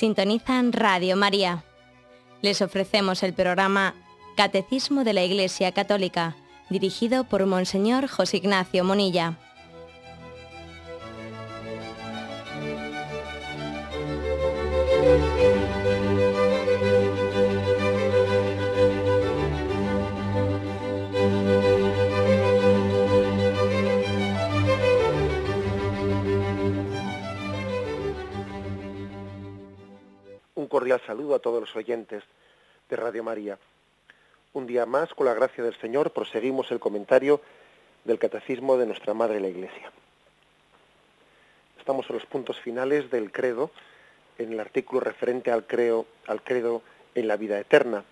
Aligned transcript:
Sintonizan 0.00 0.72
Radio 0.72 1.14
María. 1.14 1.62
Les 2.40 2.62
ofrecemos 2.62 3.22
el 3.22 3.34
programa 3.34 3.94
Catecismo 4.34 5.04
de 5.04 5.12
la 5.12 5.22
Iglesia 5.24 5.72
Católica, 5.72 6.36
dirigido 6.70 7.24
por 7.24 7.44
Monseñor 7.44 8.08
José 8.08 8.38
Ignacio 8.38 8.82
Monilla. 8.82 9.36
Oyentes 31.76 32.24
de 32.88 32.96
Radio 32.96 33.22
María. 33.22 33.58
Un 34.52 34.66
día 34.66 34.84
más, 34.86 35.14
con 35.14 35.26
la 35.26 35.34
gracia 35.34 35.62
del 35.62 35.78
Señor, 35.80 36.12
proseguimos 36.12 36.70
el 36.72 36.80
comentario 36.80 37.40
del 38.04 38.18
Catecismo 38.18 38.76
de 38.76 38.86
nuestra 38.86 39.14
Madre 39.14 39.40
la 39.40 39.48
Iglesia. 39.48 39.92
Estamos 41.78 42.08
en 42.10 42.16
los 42.16 42.26
puntos 42.26 42.58
finales 42.60 43.10
del 43.10 43.30
credo, 43.30 43.70
en 44.38 44.52
el 44.52 44.60
artículo 44.60 45.00
referente 45.00 45.50
al, 45.50 45.66
creo, 45.66 46.06
al 46.26 46.42
credo 46.42 46.82
en 47.14 47.28
la 47.28 47.36
vida 47.36 47.58
eterna. 47.58 48.04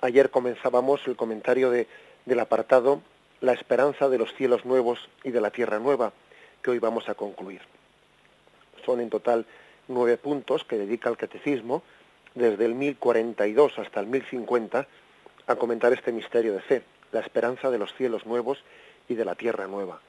Ayer 0.00 0.30
comenzábamos 0.30 1.06
el 1.06 1.16
comentario 1.16 1.70
del 1.70 2.40
apartado 2.40 3.02
La 3.40 3.52
esperanza 3.52 4.08
de 4.08 4.18
los 4.18 4.34
cielos 4.34 4.64
nuevos 4.64 5.08
y 5.24 5.30
de 5.30 5.40
la 5.40 5.50
tierra 5.50 5.78
nueva, 5.78 6.12
que 6.62 6.70
hoy 6.70 6.78
vamos 6.78 7.08
a 7.08 7.14
concluir. 7.14 7.60
Son 8.84 9.00
en 9.00 9.10
total 9.10 9.46
nueve 9.88 10.16
puntos 10.16 10.64
que 10.64 10.78
dedica 10.78 11.08
el 11.08 11.16
catecismo 11.16 11.82
desde 12.34 12.64
el 12.64 12.74
1042 12.74 13.78
hasta 13.78 14.00
el 14.00 14.06
1050 14.06 14.86
a 15.46 15.56
comentar 15.56 15.92
este 15.92 16.12
misterio 16.12 16.52
de 16.54 16.60
fe, 16.60 16.82
la 17.12 17.20
esperanza 17.20 17.70
de 17.70 17.78
los 17.78 17.94
cielos 17.94 18.26
nuevos 18.26 18.62
y 19.08 19.14
de 19.14 19.24
la 19.24 19.34
tierra 19.34 19.66
nueva. 19.66 20.00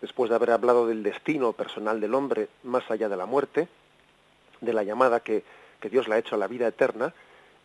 Después 0.00 0.28
de 0.28 0.36
haber 0.36 0.50
hablado 0.50 0.86
del 0.86 1.02
destino 1.02 1.52
personal 1.52 2.00
del 2.00 2.14
hombre 2.14 2.48
más 2.62 2.90
allá 2.90 3.08
de 3.08 3.16
la 3.16 3.26
muerte, 3.26 3.68
de 4.60 4.72
la 4.72 4.82
llamada 4.82 5.20
que, 5.20 5.42
Dios 5.90 6.08
le 6.08 6.14
ha 6.14 6.18
hecho 6.18 6.36
a 6.36 6.38
la 6.38 6.48
vida 6.48 6.66
eterna, 6.66 7.12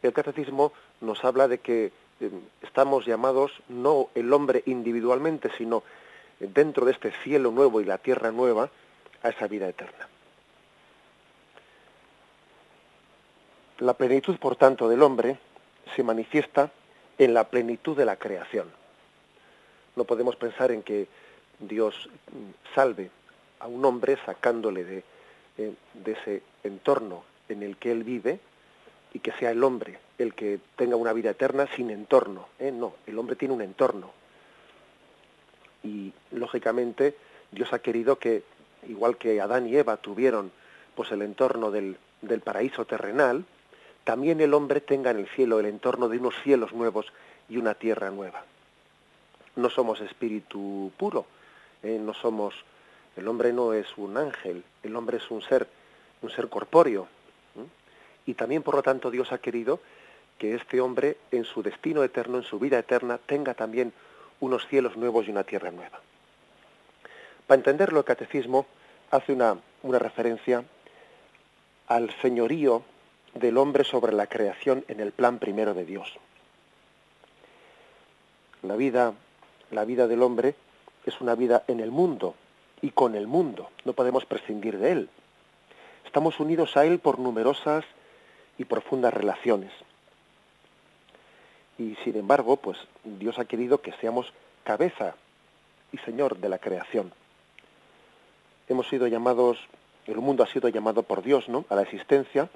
el 0.04 0.12
catecismo 0.12 0.74
nos 1.00 1.24
habla 1.24 1.48
de 1.48 1.60
que 1.60 1.94
eh, 2.20 2.32
estamos 2.62 3.06
llamados 3.06 3.54
no 3.70 4.10
el 4.14 4.34
hombre 4.34 4.62
individualmente, 4.66 5.50
sino 5.58 5.84
dentro 6.38 6.86
de 6.86 6.92
este 6.92 7.12
cielo 7.24 7.52
nuevo 7.52 7.80
y 7.80 7.86
la 7.86 7.98
tierra 7.98 8.32
nueva, 8.34 8.70
a 9.24 9.30
esa 9.30 9.48
vida 9.48 9.70
eterna. 9.70 10.10
La 13.80 13.94
plenitud, 13.94 14.38
por 14.38 14.58
tanto, 14.58 14.90
del 14.90 15.02
hombre 15.02 15.38
se 15.96 16.04
manifiesta 16.04 16.70
en 17.18 17.34
la 17.34 17.46
plenitud 17.46 17.96
de 17.96 18.06
la 18.06 18.18
creación. 18.18 18.70
No 19.96 20.04
podemos 20.04 20.36
pensar 20.36 20.72
en 20.72 20.84
que 20.84 21.08
Dios 21.60 22.10
salve 22.76 23.10
a 23.60 23.68
un 23.68 23.84
hombre 23.86 24.18
sacándole 24.26 24.84
de, 24.84 25.04
eh, 25.58 25.74
ese 26.06 26.44
entorno 26.64 27.24
en 27.48 27.64
el 27.64 27.78
que 27.78 27.92
él 27.92 28.04
vive 28.04 28.40
y 29.14 29.20
que 29.20 29.32
sea 29.34 29.52
el 29.52 29.64
hombre 29.64 30.00
el 30.18 30.34
que 30.34 30.60
tenga 30.76 30.98
una 30.98 31.14
vida 31.14 31.32
eterna 31.32 31.66
sin 31.76 31.90
entorno. 31.90 32.48
¿eh? 32.60 32.72
No, 32.72 32.96
el 33.08 33.18
hombre 33.18 33.38
tiene 33.38 33.54
un 33.54 33.62
entorno. 33.62 34.12
Y 35.84 36.12
lógicamente 36.32 37.16
Dios 37.52 37.72
ha 37.72 37.80
querido 37.80 38.20
que, 38.20 38.44
igual 38.90 39.18
que 39.18 39.40
Adán 39.40 39.68
y 39.68 39.78
Eva 39.78 39.96
tuvieron 39.96 40.52
pues 40.96 41.12
el 41.14 41.22
entorno 41.22 41.72
del 41.72 41.98
paraíso 42.44 42.84
terrenal, 42.84 43.46
también 44.10 44.42
el 44.42 44.56
hombre 44.56 44.82
tenga 44.82 45.12
en 45.12 45.20
el 45.20 45.28
cielo 45.28 45.60
el 45.60 45.68
entorno 45.68 46.10
de 46.10 46.18
unos 46.18 46.34
cielos 46.42 46.74
nuevos 46.74 47.06
y 47.48 47.58
una 47.58 47.76
tierra 47.76 48.10
nueva. 48.10 48.44
No 49.56 49.70
somos 49.70 50.02
espíritu 50.02 50.92
puro, 50.98 51.28
eh, 51.84 52.00
no 52.02 52.16
somos, 52.16 52.56
el 53.16 53.28
hombre 53.28 53.54
no 53.54 53.72
es 53.72 53.86
un 53.98 54.18
ángel, 54.18 54.64
el 54.82 54.96
hombre 54.96 55.18
es 55.18 55.30
un 55.30 55.44
ser, 55.44 55.68
un 56.24 56.32
ser 56.32 56.50
corpóreo. 56.50 57.08
Y 58.26 58.34
también, 58.34 58.64
por 58.64 58.74
lo 58.74 58.82
tanto, 58.82 59.12
Dios 59.12 59.32
ha 59.32 59.38
querido 59.38 59.80
que 60.40 60.56
este 60.56 60.82
hombre, 60.82 61.18
en 61.30 61.44
su 61.44 61.62
destino 61.62 62.04
eterno, 62.04 62.38
en 62.38 62.44
su 62.44 62.58
vida 62.58 62.80
eterna, 62.80 63.20
tenga 63.20 63.54
también 63.54 63.94
unos 64.40 64.66
cielos 64.66 64.98
nuevos 64.98 65.28
y 65.28 65.30
una 65.30 65.44
tierra 65.44 65.70
nueva. 65.70 66.00
Para 67.46 67.60
entenderlo, 67.60 68.00
el 68.00 68.06
catecismo 68.06 68.66
hace 69.12 69.34
una, 69.34 69.56
una 69.84 70.00
referencia 70.00 70.64
al 71.86 72.10
señorío 72.24 72.82
del 73.34 73.58
hombre 73.58 73.84
sobre 73.84 74.14
la 74.14 74.28
creación 74.28 74.84
en 74.88 75.00
el 75.00 75.12
plan 75.12 75.40
primero 75.40 75.74
de 75.74 75.86
Dios. 75.86 76.14
La 78.64 78.76
vida, 78.76 79.14
la 79.72 79.86
vida 79.86 80.08
del 80.08 80.22
hombre 80.22 80.56
es 81.06 81.22
una 81.22 81.36
vida 81.36 81.64
en 81.68 81.80
el 81.80 81.92
mundo 81.92 82.36
y 82.82 82.92
con 82.92 83.16
el 83.16 83.28
mundo, 83.28 83.70
no 83.86 83.94
podemos 83.94 84.26
prescindir 84.26 84.78
de 84.78 84.92
él. 84.92 85.10
Estamos 86.06 86.40
unidos 86.40 86.76
a 86.76 86.86
él 86.86 87.00
por 87.00 87.20
numerosas 87.20 87.86
y 88.58 88.66
profundas 88.66 89.14
relaciones. 89.14 89.72
Y 91.78 91.96
sin 92.04 92.18
embargo, 92.18 92.58
pues 92.58 92.78
Dios 93.04 93.40
ha 93.40 93.46
querido 93.46 93.82
que 93.82 93.94
seamos 93.94 94.34
cabeza 94.64 95.16
y 95.92 95.98
Señor 96.00 96.38
de 96.38 96.50
la 96.50 96.60
creación. 96.60 97.14
Hemos 98.68 98.88
sido 98.90 99.08
llamados, 99.08 99.58
el 100.06 100.18
mundo 100.18 100.44
ha 100.44 100.48
sido 100.48 100.68
llamado 100.68 101.04
por 101.04 101.24
Dios, 101.24 101.48
¿no? 101.48 101.66
A 101.70 101.76
la 101.76 101.84
existencia 101.84 102.50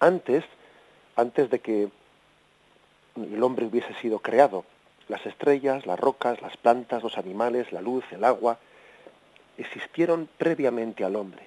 antes, 0.00 0.44
antes 1.16 1.50
de 1.50 1.60
que 1.60 1.88
el 3.16 3.42
hombre 3.42 3.66
hubiese 3.66 3.94
sido 3.94 4.18
creado. 4.18 4.64
Las 5.08 5.24
estrellas, 5.26 5.86
las 5.86 5.98
rocas, 5.98 6.40
las 6.40 6.56
plantas, 6.56 7.02
los 7.02 7.18
animales, 7.18 7.72
la 7.72 7.80
luz, 7.80 8.04
el 8.12 8.24
agua, 8.24 8.58
existieron 9.58 10.28
previamente 10.38 11.04
al 11.04 11.16
hombre. 11.16 11.46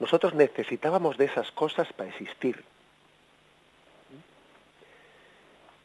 Nosotros 0.00 0.34
necesitábamos 0.34 1.16
de 1.18 1.26
esas 1.26 1.50
cosas 1.52 1.92
para 1.92 2.08
existir. 2.08 2.64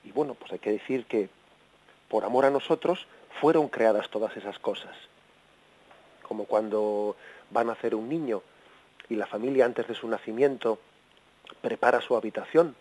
Y 0.04 0.12
bueno, 0.12 0.34
pues 0.34 0.52
hay 0.52 0.60
que 0.60 0.72
decir 0.72 1.06
que 1.06 1.30
por 2.08 2.24
amor 2.24 2.46
a 2.46 2.50
nosotros 2.50 3.06
fueron 3.40 3.68
creadas 3.68 4.10
todas 4.10 4.36
esas 4.38 4.58
cosas. 4.60 4.96
Como 6.24 6.46
cuando 6.46 7.16
van 7.52 7.68
a 7.68 7.74
nacer 7.74 7.96
un 7.96 8.10
niño 8.10 8.42
y 9.10 9.16
la 9.16 9.28
familia 9.28 9.66
antes 9.66 9.88
de 9.88 9.96
su 9.96 10.08
nacimiento 10.08 10.80
prepara 11.62 12.02
su 12.02 12.16
habitación, 12.16 12.76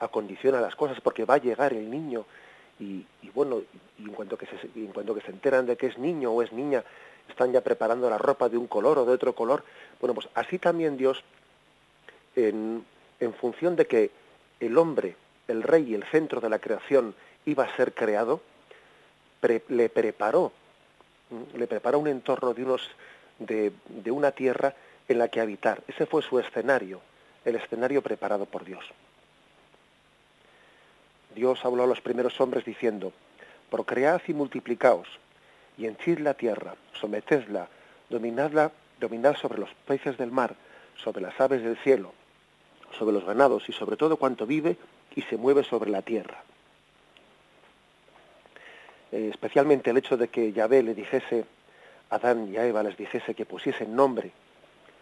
acondiciona 0.00 0.60
las 0.60 0.76
cosas 0.76 1.00
porque 1.00 1.24
va 1.24 1.34
a 1.34 1.38
llegar 1.38 1.72
el 1.72 1.90
niño 1.90 2.24
y, 2.78 3.06
bueno, 3.34 3.62
y 3.98 4.02
en, 4.02 4.12
cuanto 4.12 4.36
que 4.36 4.46
se, 4.46 4.56
en 4.74 4.92
cuanto 4.92 5.14
que 5.14 5.22
se 5.22 5.30
enteran 5.30 5.66
de 5.66 5.76
que 5.76 5.86
es 5.86 5.98
niño 5.98 6.32
o 6.32 6.42
es 6.42 6.52
niña, 6.52 6.84
están 7.28 7.52
ya 7.52 7.62
preparando 7.62 8.10
la 8.10 8.18
ropa 8.18 8.48
de 8.48 8.58
un 8.58 8.66
color 8.66 8.98
o 8.98 9.06
de 9.06 9.12
otro 9.12 9.34
color. 9.34 9.64
Bueno, 10.00 10.14
pues 10.14 10.28
así 10.34 10.58
también 10.58 10.96
Dios, 10.96 11.24
en, 12.34 12.84
en 13.18 13.34
función 13.34 13.76
de 13.76 13.86
que 13.86 14.10
el 14.60 14.76
hombre, 14.76 15.16
el 15.48 15.62
rey 15.62 15.90
y 15.90 15.94
el 15.94 16.04
centro 16.04 16.40
de 16.40 16.50
la 16.50 16.58
creación 16.58 17.14
iba 17.46 17.64
a 17.64 17.76
ser 17.76 17.94
creado, 17.94 18.42
le 19.68 19.88
preparó, 19.88 20.52
le 21.54 21.66
preparó 21.66 21.98
un 21.98 22.08
entorno 22.08 22.52
de, 22.52 22.64
unos, 22.64 22.90
de 23.38 24.10
una 24.10 24.32
tierra 24.32 24.74
en 25.08 25.18
la 25.18 25.28
que 25.28 25.40
habitar. 25.40 25.82
Ese 25.88 26.04
fue 26.04 26.20
su 26.22 26.38
escenario 26.38 27.00
el 27.46 27.54
escenario 27.54 28.02
preparado 28.02 28.44
por 28.44 28.64
Dios. 28.64 28.84
Dios 31.34 31.64
habló 31.64 31.84
a 31.84 31.86
los 31.86 32.00
primeros 32.00 32.38
hombres 32.40 32.64
diciendo, 32.64 33.12
procread 33.70 34.20
y 34.26 34.34
multiplicaos, 34.34 35.08
y 35.78 35.86
henchid 35.86 36.18
la 36.18 36.34
tierra, 36.34 36.74
sometedla, 37.00 37.68
dominadla, 38.10 38.72
dominad 38.98 39.36
sobre 39.36 39.60
los 39.60 39.70
peces 39.86 40.18
del 40.18 40.32
mar, 40.32 40.56
sobre 40.96 41.22
las 41.22 41.40
aves 41.40 41.62
del 41.62 41.76
cielo, 41.78 42.12
sobre 42.98 43.14
los 43.14 43.24
ganados 43.24 43.68
y 43.68 43.72
sobre 43.72 43.96
todo 43.96 44.16
cuanto 44.16 44.44
vive 44.46 44.76
y 45.14 45.22
se 45.22 45.36
mueve 45.36 45.62
sobre 45.62 45.90
la 45.90 46.02
tierra. 46.02 46.42
Eh, 49.12 49.28
especialmente 49.30 49.90
el 49.90 49.98
hecho 49.98 50.16
de 50.16 50.28
que 50.28 50.52
Yahvé 50.52 50.82
le 50.82 50.94
dijese, 50.94 51.44
Adán 52.10 52.52
y 52.52 52.56
a 52.56 52.66
Eva 52.66 52.82
les 52.82 52.96
dijese 52.96 53.34
que 53.34 53.46
pusiesen 53.46 53.94
nombre 53.94 54.32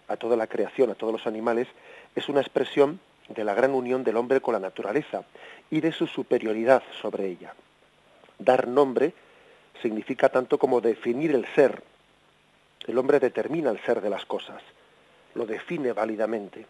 a 0.09 0.17
toda 0.17 0.37
la 0.37 0.47
creación, 0.47 0.91
a 0.91 0.95
todos 0.95 1.13
los 1.13 1.27
animales, 1.27 1.69
es 2.15 2.29
una 2.29 2.41
expresión 2.41 3.01
de 3.29 3.45
la 3.45 3.55
gran 3.55 3.73
unión 3.73 4.05
del 4.05 4.17
hombre 4.17 4.41
con 4.41 4.53
la 4.53 4.61
naturaleza 4.61 5.25
y 5.71 5.81
de 5.81 5.93
su 5.93 6.07
superioridad 6.07 6.83
sobre 7.01 7.27
ella. 7.27 7.55
Dar 8.39 8.69
nombre 8.69 9.15
significa 9.81 10.29
tanto 10.29 10.59
como 10.59 10.81
definir 10.81 11.35
el 11.35 11.47
ser. 11.55 11.83
El 12.87 12.99
hombre 12.99 13.19
determina 13.19 13.71
el 13.71 13.81
ser 13.81 14.01
de 14.01 14.11
las 14.11 14.27
cosas, 14.27 14.63
lo 15.35 15.47
define 15.47 15.93
válidamente. 15.93 16.67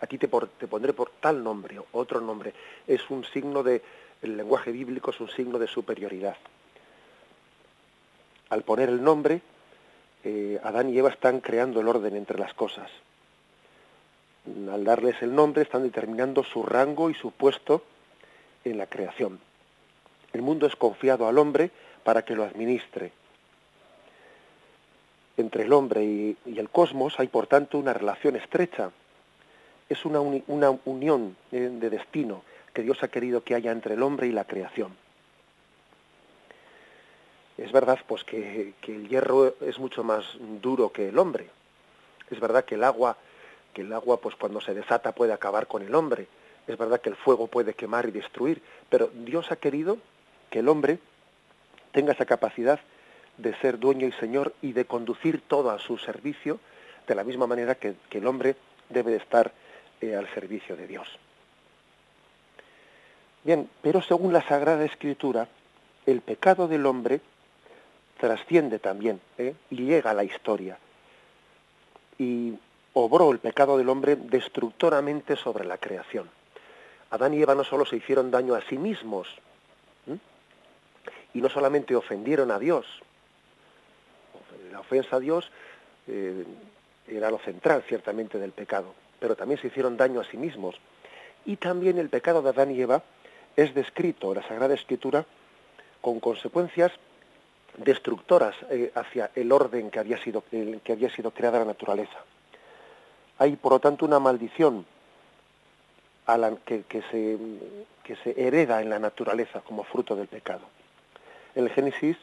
Aquí 0.00 0.18
te, 0.18 0.26
te 0.26 0.66
pondré 0.66 0.92
por 0.92 1.10
tal 1.20 1.44
nombre 1.44 1.78
o 1.78 1.86
otro 1.92 2.20
nombre. 2.20 2.52
Es 2.86 3.08
un 3.10 3.24
signo 3.24 3.62
de, 3.62 3.82
el 4.22 4.36
lenguaje 4.36 4.72
bíblico 4.72 5.10
es 5.10 5.20
un 5.20 5.28
signo 5.28 5.58
de 5.58 5.66
superioridad. 5.66 6.36
Al 8.48 8.62
poner 8.62 8.88
el 8.88 9.02
nombre, 9.02 9.40
eh, 10.24 10.60
Adán 10.62 10.90
y 10.90 10.98
Eva 10.98 11.10
están 11.10 11.40
creando 11.40 11.80
el 11.80 11.88
orden 11.88 12.16
entre 12.16 12.38
las 12.38 12.54
cosas. 12.54 12.90
al 14.46 14.84
darles 14.84 15.22
el 15.22 15.34
nombre, 15.34 15.62
están 15.62 15.82
determinando 15.82 16.42
su 16.42 16.62
rango 16.62 17.10
y 17.10 17.14
su 17.14 17.30
puesto 17.30 17.82
en 18.64 18.78
la 18.78 18.86
creación. 18.86 19.40
El 20.32 20.42
mundo 20.42 20.66
es 20.66 20.76
confiado 20.76 21.28
al 21.28 21.38
hombre 21.38 21.70
para 22.04 22.24
que 22.24 22.34
lo 22.34 22.44
administre. 22.44 23.12
Entre 25.36 25.64
el 25.64 25.72
hombre 25.72 26.04
y, 26.04 26.36
el 26.44 26.68
cosmos 26.70 27.18
hay, 27.18 27.28
por 27.28 27.46
tanto, 27.46 27.78
una 27.78 27.92
relación 27.92 28.36
estrecha. 28.36 28.90
Es 29.88 30.04
una, 30.04 30.20
una 30.20 30.70
unión 30.84 31.36
de 31.50 31.90
destino 31.90 32.42
que 32.72 32.82
Dios 32.82 33.02
ha 33.02 33.08
querido 33.08 33.42
que 33.42 33.54
haya 33.54 33.72
entre 33.72 33.94
el 33.94 34.02
hombre 34.02 34.26
y 34.26 34.32
la 34.32 34.44
creación. 34.44 34.96
Es 37.58 37.70
verdad 37.70 37.98
pues 38.06 38.24
que, 38.24 38.74
el 38.86 39.08
hierro 39.08 39.54
es 39.60 39.78
mucho 39.78 40.02
más 40.02 40.24
duro 40.60 40.90
que 40.90 41.08
el 41.08 41.18
hombre. 41.18 41.48
Es 42.30 42.40
verdad 42.40 42.64
que 42.64 42.76
el 42.76 42.84
agua, 42.84 43.16
que 43.74 43.82
el 43.82 43.92
agua 43.92 44.18
pues 44.18 44.36
cuando 44.36 44.60
se 44.60 44.74
desata 44.74 45.12
puede 45.12 45.32
acabar 45.32 45.66
con 45.66 45.82
el 45.82 45.94
hombre. 45.94 46.26
Es 46.66 46.78
verdad 46.78 47.00
que 47.00 47.10
el 47.10 47.16
fuego 47.16 47.48
puede 47.48 47.74
quemar 47.74 48.08
y 48.08 48.12
destruir, 48.12 48.62
pero 48.88 49.10
Dios 49.12 49.50
ha 49.52 49.56
querido 49.56 49.98
que 50.50 50.60
el 50.60 50.68
hombre 50.68 50.98
tenga 51.92 52.12
esa 52.12 52.24
capacidad 52.24 52.80
de 53.36 53.54
ser 53.58 53.78
dueño 53.78 54.06
y 54.06 54.12
señor 54.12 54.54
y 54.62 54.72
de 54.72 54.84
conducir 54.84 55.42
todo 55.42 55.70
a 55.70 55.78
su 55.78 55.98
servicio 55.98 56.60
de 57.06 57.14
la 57.14 57.24
misma 57.24 57.46
manera 57.46 57.74
que, 57.74 57.96
el 58.10 58.26
hombre 58.26 58.56
debe 58.88 59.10
de 59.12 59.16
estar 59.18 59.52
eh, 60.00 60.14
al 60.14 60.32
servicio 60.34 60.76
de 60.76 60.86
Dios. 60.86 61.08
Bien, 63.44 63.68
pero 63.82 64.00
según 64.02 64.32
la 64.32 64.42
Sagrada 64.42 64.84
Escritura, 64.84 65.48
el 66.06 66.20
pecado 66.20 66.68
del 66.68 66.86
hombre 66.86 67.20
trasciende 68.22 68.78
también 68.78 69.20
¿eh? 69.36 69.52
y 69.68 69.84
llega 69.84 70.12
a 70.12 70.14
la 70.14 70.22
historia. 70.22 70.78
Y 72.18 72.54
obró 72.92 73.32
el 73.32 73.40
pecado 73.40 73.76
del 73.76 73.88
hombre 73.88 74.14
destructoramente 74.14 75.34
sobre 75.34 75.64
la 75.64 75.76
creación. 75.76 76.30
Adán 77.10 77.34
y 77.34 77.42
Eva 77.42 77.56
no 77.56 77.64
solo 77.64 77.84
se 77.84 77.96
hicieron 77.96 78.30
daño 78.30 78.54
a 78.54 78.62
sí 78.62 78.78
mismos, 78.78 79.26
y 81.34 81.40
no 81.40 81.48
solamente 81.48 81.96
ofendieron 81.96 82.52
a 82.52 82.60
Dios, 82.60 82.86
la 84.70 84.78
ofensa 84.78 85.16
a 85.16 85.20
Dios 85.20 85.50
eh, 86.06 86.44
era 87.08 87.28
lo 87.28 87.38
central 87.38 87.82
ciertamente 87.88 88.38
del 88.38 88.52
pecado, 88.52 88.94
pero 89.18 89.34
también 89.34 89.60
se 89.60 89.66
hicieron 89.66 89.96
daño 89.96 90.20
a 90.20 90.24
sí 90.24 90.36
mismos. 90.36 90.76
Y 91.44 91.56
también 91.56 91.98
el 91.98 92.08
pecado 92.08 92.40
de 92.40 92.50
Adán 92.50 92.70
y 92.70 92.80
Eva 92.80 93.02
es 93.56 93.74
descrito 93.74 94.28
en 94.28 94.42
la 94.42 94.46
Sagrada 94.46 94.74
Escritura 94.74 95.26
con 96.00 96.20
consecuencias 96.20 96.92
destructoras 97.76 98.54
eh, 98.70 98.92
hacia 98.94 99.30
el 99.34 99.50
orden 99.52 99.90
que 99.90 99.98
había, 99.98 100.22
sido, 100.22 100.44
que 100.50 100.92
había 100.92 101.10
sido 101.10 101.30
creada 101.30 101.60
la 101.60 101.66
naturaleza. 101.66 102.18
Hay, 103.38 103.56
por 103.56 103.72
lo 103.72 103.80
tanto, 103.80 104.04
una 104.04 104.18
maldición 104.18 104.84
que, 106.64 107.02
se, 107.10 107.38
que 108.04 108.16
se 108.16 108.40
hereda 108.40 108.80
en 108.80 108.90
la 108.90 108.98
naturaleza 108.98 109.60
como 109.60 109.84
fruto 109.84 110.14
del 110.14 110.28
pecado. 110.28 110.62
El 111.54 111.68
Génesis, 111.70 112.16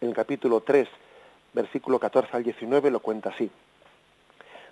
en 0.00 0.08
el 0.08 0.14
capítulo 0.14 0.60
3, 0.60 0.88
versículo 1.52 1.98
14 1.98 2.36
al 2.36 2.44
19, 2.44 2.90
lo 2.90 3.00
cuenta 3.00 3.30
así. 3.30 3.50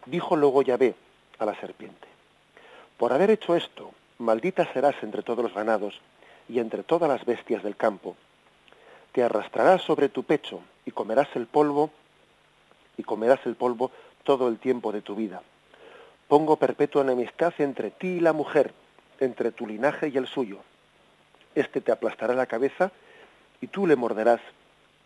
Dijo 0.06 0.36
luego 0.36 0.62
Yahvé 0.62 0.94
a 1.38 1.46
la 1.46 1.58
serpiente, 1.58 2.08
por 2.98 3.12
haber 3.12 3.30
hecho 3.30 3.56
esto, 3.56 3.92
maldita 4.18 4.70
serás 4.72 4.96
entre 5.02 5.22
todos 5.22 5.44
los 5.44 5.54
ganados 5.54 6.00
y 6.48 6.58
entre 6.58 6.82
todas 6.82 7.08
las 7.08 7.24
bestias 7.24 7.62
del 7.62 7.76
campo 7.76 8.16
te 9.12 9.22
arrastrarás 9.22 9.82
sobre 9.82 10.08
tu 10.08 10.24
pecho 10.24 10.60
y 10.84 10.90
comerás 10.90 11.28
el 11.34 11.46
polvo 11.46 11.90
y 12.96 13.02
comerás 13.02 13.40
el 13.46 13.54
polvo 13.54 13.90
todo 14.24 14.48
el 14.48 14.58
tiempo 14.58 14.92
de 14.92 15.02
tu 15.02 15.14
vida. 15.14 15.42
Pongo 16.28 16.56
perpetua 16.56 17.02
enemistad 17.02 17.52
entre 17.58 17.90
ti 17.90 18.08
y 18.08 18.20
la 18.20 18.32
mujer, 18.32 18.72
entre 19.20 19.52
tu 19.52 19.66
linaje 19.66 20.08
y 20.08 20.16
el 20.16 20.26
suyo. 20.26 20.58
Este 21.54 21.80
te 21.80 21.92
aplastará 21.92 22.34
la 22.34 22.46
cabeza 22.46 22.90
y 23.60 23.66
tú 23.66 23.86
le 23.86 23.96
morderás 23.96 24.40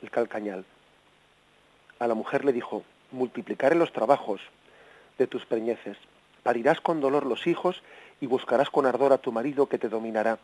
el 0.03 0.11
calcañal. 0.11 0.65
A 1.99 2.07
la 2.07 2.15
mujer 2.15 2.45
le 2.45 2.53
dijo, 2.53 2.85
multiplicaré 3.11 3.75
los 3.75 3.93
trabajos 3.93 4.41
de 5.19 5.27
tus 5.27 5.45
preñeces, 5.47 5.97
parirás 6.43 6.81
con 6.81 7.01
dolor 7.01 7.27
los 7.27 7.47
hijos 7.47 7.83
y 8.21 8.27
buscarás 8.27 8.71
con 8.71 8.87
ardor 8.87 9.13
a 9.13 9.19
tu 9.19 9.33
marido 9.33 9.67
que 9.67 9.79
te 9.79 9.89
dominará. 9.89 10.39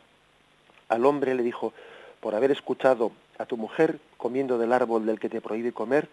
Al 0.89 1.07
hombre 1.07 1.35
le 1.35 1.43
dijo, 1.43 1.73
por 2.21 2.35
haber 2.35 2.51
escuchado 2.51 3.13
a 3.43 3.47
tu 3.47 3.57
mujer 3.57 3.99
comiendo 4.17 4.57
del 4.57 4.73
árbol 4.73 5.05
del 5.05 5.19
que 5.19 5.29
te 5.29 5.41
prohíbe 5.41 5.73
comer, 5.73 6.09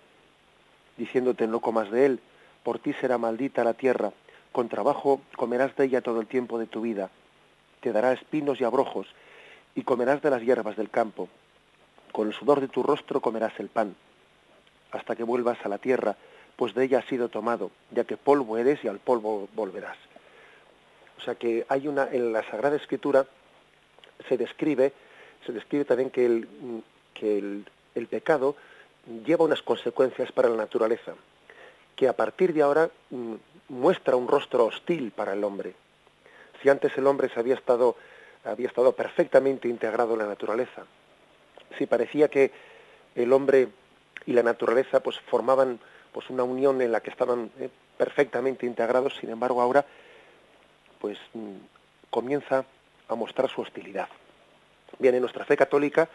diciéndote 0.98 1.46
no 1.48 1.60
comas 1.60 1.92
de 1.92 2.08
él, 2.08 2.20
por 2.64 2.80
ti 2.80 2.92
será 2.94 3.20
maldita 3.20 3.64
la 3.64 3.76
tierra, 3.76 4.12
con 4.52 4.68
trabajo 4.68 5.22
comerás 5.36 5.76
de 5.76 5.86
ella 5.86 6.02
todo 6.02 6.20
el 6.22 6.28
tiempo 6.28 6.58
de 6.58 6.66
tu 6.66 6.82
vida, 6.82 7.12
te 7.82 7.94
dará 7.94 8.14
espinos 8.14 8.60
y 8.60 8.64
abrojos, 8.64 9.08
y 9.76 9.84
comerás 9.84 10.24
de 10.24 10.32
las 10.32 10.42
hierbas 10.42 10.76
del 10.76 10.90
campo, 10.90 11.30
con 12.12 12.28
el 12.28 12.34
sudor 12.34 12.62
de 12.62 12.68
tu 12.68 12.82
rostro 12.82 13.22
comerás 13.22 13.60
el 13.60 13.70
pan, 13.70 13.96
hasta 14.92 15.16
que 15.16 15.24
vuelvas 15.24 15.64
a 15.64 15.70
la 15.70 15.78
tierra, 15.78 16.16
pues 16.56 16.74
de 16.74 16.86
ella 16.86 16.98
has 16.98 17.06
sido 17.06 17.30
tomado, 17.30 17.70
ya 17.92 18.06
que 18.06 18.18
polvo 18.18 18.58
eres 18.58 18.84
y 18.84 18.88
al 18.88 18.98
polvo 18.98 19.48
volverás. 19.54 19.98
O 21.20 21.22
sea 21.22 21.36
que 21.36 21.64
hay 21.70 21.88
una, 21.88 22.10
en 22.12 22.34
la 22.34 22.44
Sagrada 22.50 22.76
Escritura 22.76 23.28
se 24.28 24.36
describe 24.36 24.94
se 25.46 25.54
describe 25.54 25.86
también 25.86 26.10
que 26.10 26.26
el, 26.26 26.48
que 27.20 27.38
el, 27.38 28.08
pecado 28.08 28.56
lleva 29.26 29.44
unas 29.44 29.62
consecuencias 29.62 30.32
para 30.32 30.48
la 30.48 30.56
naturaleza, 30.56 31.14
que 31.96 32.08
a 32.08 32.14
partir 32.14 32.54
de 32.54 32.62
ahora 32.62 32.90
mm, 33.10 33.36
muestra 33.70 34.16
un 34.16 34.28
rostro 34.28 34.66
hostil 34.66 35.12
para 35.12 35.34
el 35.34 35.44
hombre. 35.44 35.74
Si 36.62 36.70
antes 36.70 36.98
el 36.98 37.06
hombre 37.08 37.30
se 37.30 37.40
había 37.40 37.56
estado, 37.56 37.98
había 38.46 38.68
estado 38.68 38.94
perfectamente 38.94 39.68
integrado 39.68 40.14
en 40.14 40.20
la 40.20 40.28
naturaleza, 40.28 40.86
si 41.78 41.86
parecía 41.86 42.30
que 42.30 42.52
el 43.16 43.34
hombre 43.34 43.68
y 44.26 44.34
la 44.34 44.44
naturaleza 44.44 45.02
pues 45.02 45.20
formaban 45.20 45.80
pues 46.14 46.30
una 46.30 46.44
unión 46.44 46.82
en 46.82 46.92
la 46.92 47.02
que 47.02 47.10
estaban 47.10 47.52
eh, 47.60 47.70
perfectamente 47.98 48.66
integrados, 48.66 49.16
sin 49.20 49.30
embargo 49.30 49.62
ahora 49.62 49.86
pues 51.00 51.18
mm, 51.34 51.56
comienza 52.10 52.66
a 53.08 53.16
mostrar 53.16 53.50
su 53.50 53.62
hostilidad. 53.62 54.08
Bien, 54.98 55.16
en 55.16 55.22
nuestra 55.22 55.46
fe 55.46 55.56
católica 55.56 56.10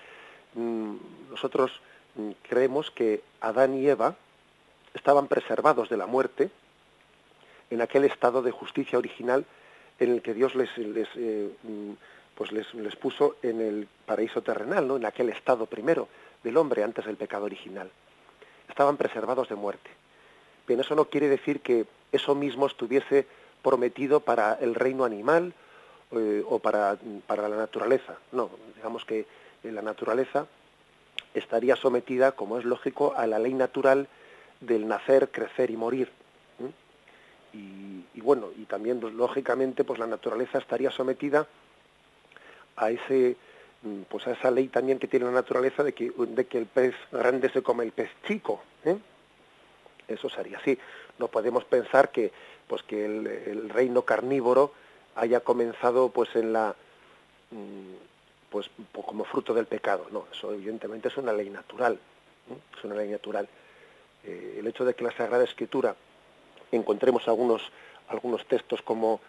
nosotros 0.55 1.73
mm, 2.15 2.31
creemos 2.49 2.91
que 2.91 3.23
Adán 3.41 3.75
y 3.75 3.89
Eva 3.89 4.17
estaban 4.95 5.27
preservados 5.27 5.89
de 5.89 5.97
la 5.97 6.07
muerte 6.07 6.51
en 7.71 7.83
aquel 7.83 8.05
estado 8.05 8.43
de 8.43 8.53
justicia 8.53 8.99
original 8.99 9.45
en 9.99 10.13
el 10.13 10.23
que 10.23 10.35
Dios 10.35 10.55
les, 10.55 10.71
eh, 10.77 11.51
mm, 11.63 11.93
pues 12.35 12.53
les, 12.53 12.97
puso 12.97 13.37
en 13.43 13.61
el 13.61 13.89
paraíso 14.07 14.43
terrenal, 14.43 14.87
¿no? 14.87 14.97
en 14.97 15.07
aquel 15.07 15.31
estado 15.31 15.67
primero 15.67 16.09
del 16.43 16.57
hombre 16.57 16.83
antes 16.83 17.05
del 17.05 17.17
pecado 17.17 17.45
original. 17.45 17.91
Estaban 18.69 18.97
preservados 18.97 19.49
de 19.49 19.55
muerte. 19.55 19.91
Bien, 20.67 20.81
eso 20.81 20.95
no 20.95 21.07
quiere 21.07 21.29
decir 21.29 21.61
que 21.61 21.87
eso 22.13 22.35
mismo 22.35 22.67
estuviese 22.67 23.27
prometido 23.63 24.21
para 24.21 24.55
el 24.55 24.75
reino 24.75 25.05
animal 25.05 25.53
eh, 26.13 26.45
o 26.49 26.59
para, 26.59 26.97
para 27.27 27.49
la 27.49 27.57
naturaleza. 27.57 28.17
No, 28.33 28.51
digamos 28.77 29.05
que 29.05 29.27
la 29.73 29.83
naturaleza 29.83 30.47
estaría 31.35 31.77
sometida, 31.77 32.33
como 32.33 32.59
es 32.59 32.65
lógico, 32.65 33.15
a 33.17 33.27
la 33.27 33.39
ley 33.39 33.55
natural 33.55 34.09
del 34.61 34.87
nacer, 34.87 35.31
crecer 35.31 35.71
y 35.71 35.77
morir. 35.77 36.11
Y, 37.53 38.21
bueno, 38.21 38.49
y 38.57 38.65
también 38.65 38.99
pues, 38.99 39.15
lógicamente 39.15 39.85
pues 39.85 40.01
la 40.01 40.09
naturaleza 40.09 40.59
estaría 40.59 40.91
sometida 40.91 41.47
a 42.75 42.91
ese 42.91 43.37
mm, 43.83 44.03
pues 44.09 44.27
a 44.27 44.33
esa 44.33 44.51
ley 44.51 44.67
también 44.67 44.99
que 44.99 45.07
tiene 45.07 45.27
la 45.27 45.31
naturaleza 45.31 45.85
de 45.85 45.93
que, 45.93 46.11
de 46.11 46.47
que 46.47 46.59
el 46.59 46.67
pez 46.67 46.97
grande 47.13 47.49
se 47.51 47.63
come 47.63 47.85
el 47.85 47.93
pez 47.93 48.11
chico. 48.27 48.61
¿eh? 48.85 48.97
Eso 50.09 50.29
sería 50.29 50.59
así. 50.59 50.77
No 51.21 51.29
podemos 51.29 51.65
pensar 51.65 52.11
que 52.11 52.33
pues 52.67 52.83
que 52.83 53.05
el 53.05 53.69
reino 53.69 54.03
carnívoro 54.03 54.73
haya 55.15 55.41
comenzado 55.41 56.09
pues 56.09 56.35
en 56.35 56.53
la 56.53 56.75
mm, 57.51 58.14
pues 58.55 58.71
como 58.93 59.25
fruto 59.25 59.53
del 59.53 59.67
pecado 59.67 60.07
no 60.13 60.29
eso 60.33 60.53
evidentemente 60.53 61.09
es 61.09 61.17
una 61.17 61.33
ley 61.33 61.51
natural 61.51 61.99
es 62.79 62.85
una 62.85 62.95
ley 62.95 63.09
natural. 63.09 63.49
Eh, 64.23 64.59
el 64.59 64.67
hecho 64.69 64.85
de 64.85 64.95
que 64.95 65.03
la 65.03 65.11
sagrada 65.11 65.43
escritura 65.43 65.97
encontremos 66.71 67.27
algunos 67.27 67.63
algunos 68.09 68.47
textos 68.47 68.81
como 68.83 69.21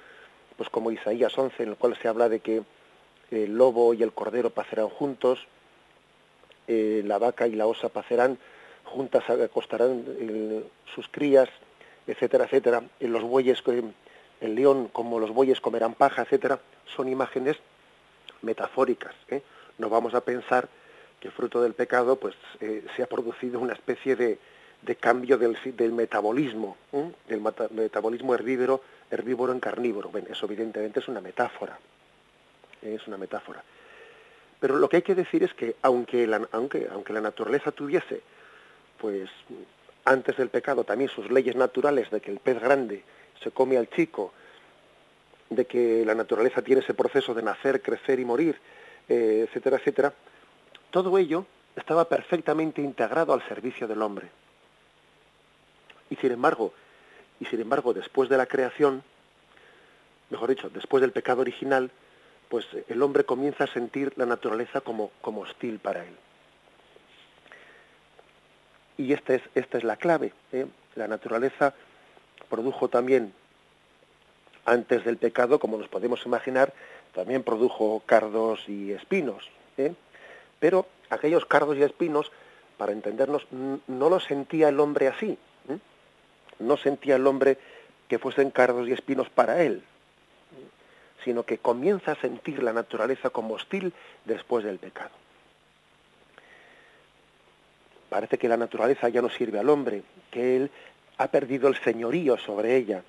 pues 0.57 0.69
como 0.69 0.91
Isaías 0.91 1.35
11 1.35 1.63
en 1.63 1.69
el 1.69 1.75
cual 1.75 1.97
se 1.99 2.07
habla 2.07 2.29
de 2.29 2.39
que 2.39 2.61
el 3.31 3.57
lobo 3.57 3.95
y 3.95 4.03
el 4.03 4.13
cordero 4.13 4.51
pacerán 4.51 4.89
juntos 4.89 5.47
eh, 6.67 7.01
la 7.03 7.17
vaca 7.17 7.47
y 7.47 7.55
la 7.55 7.65
osa 7.65 7.89
pacerán 7.89 8.37
juntas 8.83 9.27
acostarán 9.29 10.03
eh, 10.19 10.63
sus 10.93 11.07
crías 11.09 11.49
etcétera 12.05 12.45
etcétera 12.45 12.83
en 12.99 13.11
los 13.11 13.23
bueyes 13.23 13.63
el 14.41 14.55
león 14.55 14.89
como 14.91 15.19
los 15.19 15.31
bueyes 15.31 15.61
comerán 15.61 15.93
paja, 15.93 16.23
etcétera, 16.23 16.59
son 16.95 17.09
imágenes 17.09 17.57
metafóricas. 18.41 19.15
¿eh? 19.29 19.41
No 19.77 19.89
vamos 19.89 20.13
a 20.13 20.21
pensar 20.21 20.67
que 21.19 21.31
fruto 21.31 21.61
del 21.61 21.73
pecado 21.73 22.17
pues 22.17 22.35
eh, 22.59 22.85
se 22.95 23.03
ha 23.03 23.07
producido 23.07 23.59
una 23.59 23.73
especie 23.73 24.15
de, 24.15 24.37
de 24.81 24.95
cambio 24.95 25.37
del, 25.37 25.57
del 25.75 25.91
metabolismo, 25.91 26.77
del 27.27 27.41
metabolismo 27.71 28.35
herbívoro, 28.35 28.81
herbívoro 29.09 29.53
en 29.53 29.59
carnívoro. 29.59 30.09
Bueno, 30.09 30.27
eso 30.29 30.45
evidentemente 30.45 30.99
es 30.99 31.07
una 31.07 31.21
metáfora, 31.21 31.77
es 32.81 33.07
una 33.07 33.17
metáfora. 33.17 33.63
Pero 34.59 34.77
lo 34.77 34.87
que 34.87 34.97
hay 34.97 35.01
que 35.01 35.15
decir 35.15 35.43
es 35.43 35.53
que 35.53 35.75
aunque 35.81 36.27
la, 36.27 36.47
aunque, 36.51 36.87
aunque 36.91 37.13
la 37.13 37.21
naturaleza 37.21 37.71
tuviese, 37.71 38.21
pues 38.99 39.29
antes 40.05 40.37
del 40.37 40.49
pecado 40.49 40.83
también 40.83 41.09
sus 41.09 41.29
leyes 41.31 41.55
naturales 41.55 42.09
de 42.11 42.21
que 42.21 42.31
el 42.31 42.39
pez 42.39 42.61
grande 42.61 43.03
se 43.43 43.51
come 43.51 43.77
al 43.77 43.89
chico, 43.89 44.33
de 45.49 45.65
que 45.65 46.03
la 46.05 46.15
naturaleza 46.15 46.61
tiene 46.61 46.81
ese 46.81 46.93
proceso 46.93 47.33
de 47.33 47.43
nacer, 47.43 47.81
crecer 47.81 48.19
y 48.19 48.25
morir, 48.25 48.59
eh, 49.07 49.45
etcétera, 49.47 49.77
etcétera, 49.77 50.13
todo 50.91 51.17
ello 51.17 51.45
estaba 51.75 52.07
perfectamente 52.07 52.81
integrado 52.81 53.33
al 53.33 53.47
servicio 53.47 53.87
del 53.87 54.01
hombre. 54.01 54.29
Y 56.09 56.15
sin 56.15 56.31
embargo, 56.31 56.73
y 57.39 57.45
sin 57.45 57.59
embargo, 57.59 57.93
después 57.93 58.29
de 58.29 58.37
la 58.37 58.45
creación, 58.45 59.03
mejor 60.29 60.49
dicho, 60.49 60.69
después 60.69 61.01
del 61.01 61.11
pecado 61.11 61.41
original, 61.41 61.91
pues 62.49 62.65
el 62.87 63.01
hombre 63.01 63.25
comienza 63.25 63.65
a 63.65 63.67
sentir 63.67 64.13
la 64.15 64.25
naturaleza 64.25 64.81
como, 64.81 65.11
como 65.21 65.41
hostil 65.41 65.79
para 65.79 66.03
él. 66.03 66.15
Y 68.97 69.13
esta 69.13 69.33
es, 69.33 69.41
esta 69.55 69.77
es 69.77 69.83
la 69.83 69.97
clave. 69.97 70.33
¿eh? 70.53 70.65
La 70.95 71.07
naturaleza 71.07 71.73
produjo 72.49 72.87
también, 72.87 73.33
antes 74.65 75.05
del 75.05 75.17
pecado, 75.17 75.59
como 75.59 75.77
nos 75.77 75.87
podemos 75.87 76.25
imaginar, 76.25 76.73
también 77.13 77.43
produjo 77.43 78.01
cardos 78.05 78.67
y 78.67 78.91
espinos. 78.91 79.49
¿eh? 79.77 79.93
Pero 80.59 80.87
aquellos 81.09 81.45
cardos 81.45 81.77
y 81.77 81.83
espinos, 81.83 82.31
para 82.77 82.91
entendernos, 82.91 83.47
no 83.51 84.09
lo 84.09 84.19
sentía 84.19 84.69
el 84.69 84.79
hombre 84.79 85.07
así. 85.07 85.37
¿eh? 85.69 85.77
No 86.59 86.77
sentía 86.77 87.15
el 87.15 87.27
hombre 87.27 87.57
que 88.07 88.19
fuesen 88.19 88.51
cardos 88.51 88.87
y 88.87 88.93
espinos 88.93 89.29
para 89.29 89.63
él, 89.63 89.83
sino 91.23 91.43
que 91.43 91.57
comienza 91.57 92.11
a 92.11 92.21
sentir 92.21 92.61
la 92.61 92.73
naturaleza 92.73 93.29
como 93.29 93.55
hostil 93.55 93.93
después 94.25 94.63
del 94.65 94.77
pecado. 94.77 95.11
Parece 98.09 98.37
que 98.37 98.47
la 98.47 98.57
naturaleza 98.57 99.09
ya 99.09 99.21
no 99.21 99.29
sirve 99.29 99.59
al 99.59 99.69
hombre, 99.69 100.03
que 100.31 100.55
él 100.55 100.71
ha 101.17 101.27
perdido 101.27 101.67
el 101.67 101.75
señorío 101.81 102.37
sobre 102.37 102.75
ella, 102.75 103.03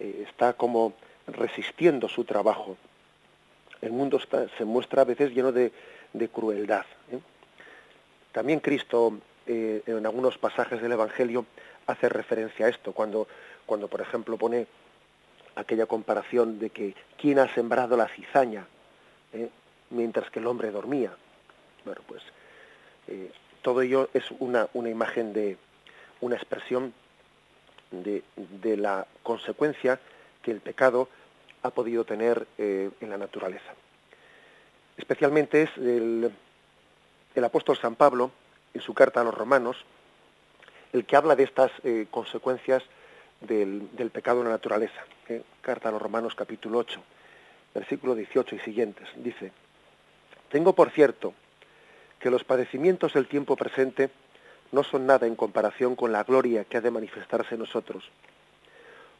eh, 0.00 0.24
está 0.28 0.52
como 0.52 0.94
resistiendo 1.26 2.08
su 2.08 2.24
trabajo. 2.24 2.76
El 3.80 3.92
mundo 3.92 4.20
se 4.56 4.64
muestra 4.64 5.02
a 5.02 5.04
veces 5.04 5.32
lleno 5.32 5.52
de, 5.52 5.72
crueldad. 6.32 6.84
¿eh? 7.12 7.18
También 8.32 8.60
Cristo, 8.60 9.18
eh, 9.46 9.82
en 9.86 10.04
algunos 10.06 10.38
pasajes 10.38 10.80
del 10.80 10.92
Evangelio, 10.92 11.46
hace 11.86 12.08
referencia 12.08 12.66
a 12.66 12.68
esto, 12.68 12.92
cuando, 12.92 13.28
cuando 13.66 13.88
por 13.88 14.00
ejemplo 14.00 14.36
pone 14.36 14.66
aquella 15.54 15.86
comparación 15.86 16.58
de 16.58 16.70
que 16.70 16.94
quién 17.16 17.38
ha 17.38 17.52
sembrado 17.54 17.96
la 17.96 18.08
cizaña 18.08 18.66
mientras 19.90 20.30
que 20.30 20.38
el 20.38 20.46
hombre 20.46 20.70
dormía. 20.70 21.12
Bueno, 21.84 22.00
pues 22.06 22.22
todo 23.62 23.82
ello 23.82 24.08
es 24.14 24.24
una, 24.38 24.68
una 24.72 24.88
imagen 24.90 25.32
de, 25.32 25.56
una 26.20 26.36
expresión 26.36 26.92
de, 27.90 28.76
la 28.76 29.06
consecuencia 29.22 29.98
que 30.42 30.50
el 30.50 30.60
pecado 30.60 31.08
ha 31.62 31.70
podido 31.70 32.04
tener 32.04 32.46
eh, 32.58 32.90
en 33.00 33.10
la 33.10 33.18
naturaleza. 33.18 33.74
Especialmente 34.96 35.62
es 35.62 35.70
el, 35.76 36.32
apóstol 37.42 37.76
San 37.78 37.94
Pablo, 37.94 38.30
en 38.74 38.80
su 38.80 38.94
carta 38.94 39.20
a 39.20 39.24
los 39.24 39.34
romanos, 39.34 39.76
el 40.92 41.04
que 41.04 41.16
habla 41.16 41.36
de 41.36 41.44
estas 41.44 41.70
consecuencias 42.10 42.82
del, 43.40 44.10
pecado 44.12 44.40
en 44.40 44.46
la 44.46 44.52
naturaleza. 44.52 45.04
Carta 45.60 45.88
a 45.88 45.92
los 45.92 46.02
Romanos 46.02 46.34
capítulo 46.34 46.78
8, 46.78 47.00
versículo 47.74 48.14
18 48.14 48.56
y 48.56 48.58
siguientes. 48.60 49.08
Dice, 49.16 49.52
tengo 50.50 50.72
por 50.72 50.90
cierto 50.90 51.34
que 52.18 52.30
los 52.30 52.44
padecimientos 52.44 53.12
del 53.12 53.28
tiempo 53.28 53.56
presente 53.56 54.10
no 54.72 54.82
son 54.84 55.06
nada 55.06 55.26
en 55.26 55.36
comparación 55.36 55.96
con 55.96 56.12
la 56.12 56.24
gloria 56.24 56.64
que 56.64 56.76
ha 56.76 56.80
de 56.80 56.90
manifestarse 56.90 57.54
en 57.54 57.60
nosotros, 57.60 58.04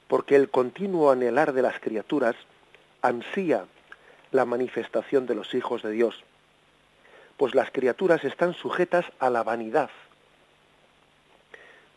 porque 0.06 0.36
el 0.36 0.50
continuo 0.50 1.10
anhelar 1.10 1.52
de 1.52 1.62
las 1.62 1.80
criaturas 1.80 2.36
ansía 3.02 3.64
la 4.30 4.44
manifestación 4.44 5.26
de 5.26 5.34
los 5.34 5.54
hijos 5.54 5.82
de 5.82 5.90
Dios, 5.90 6.22
pues 7.36 7.54
las 7.54 7.70
criaturas 7.70 8.24
están 8.24 8.54
sujetas 8.54 9.06
a 9.18 9.30
la 9.30 9.42
vanidad, 9.42 9.90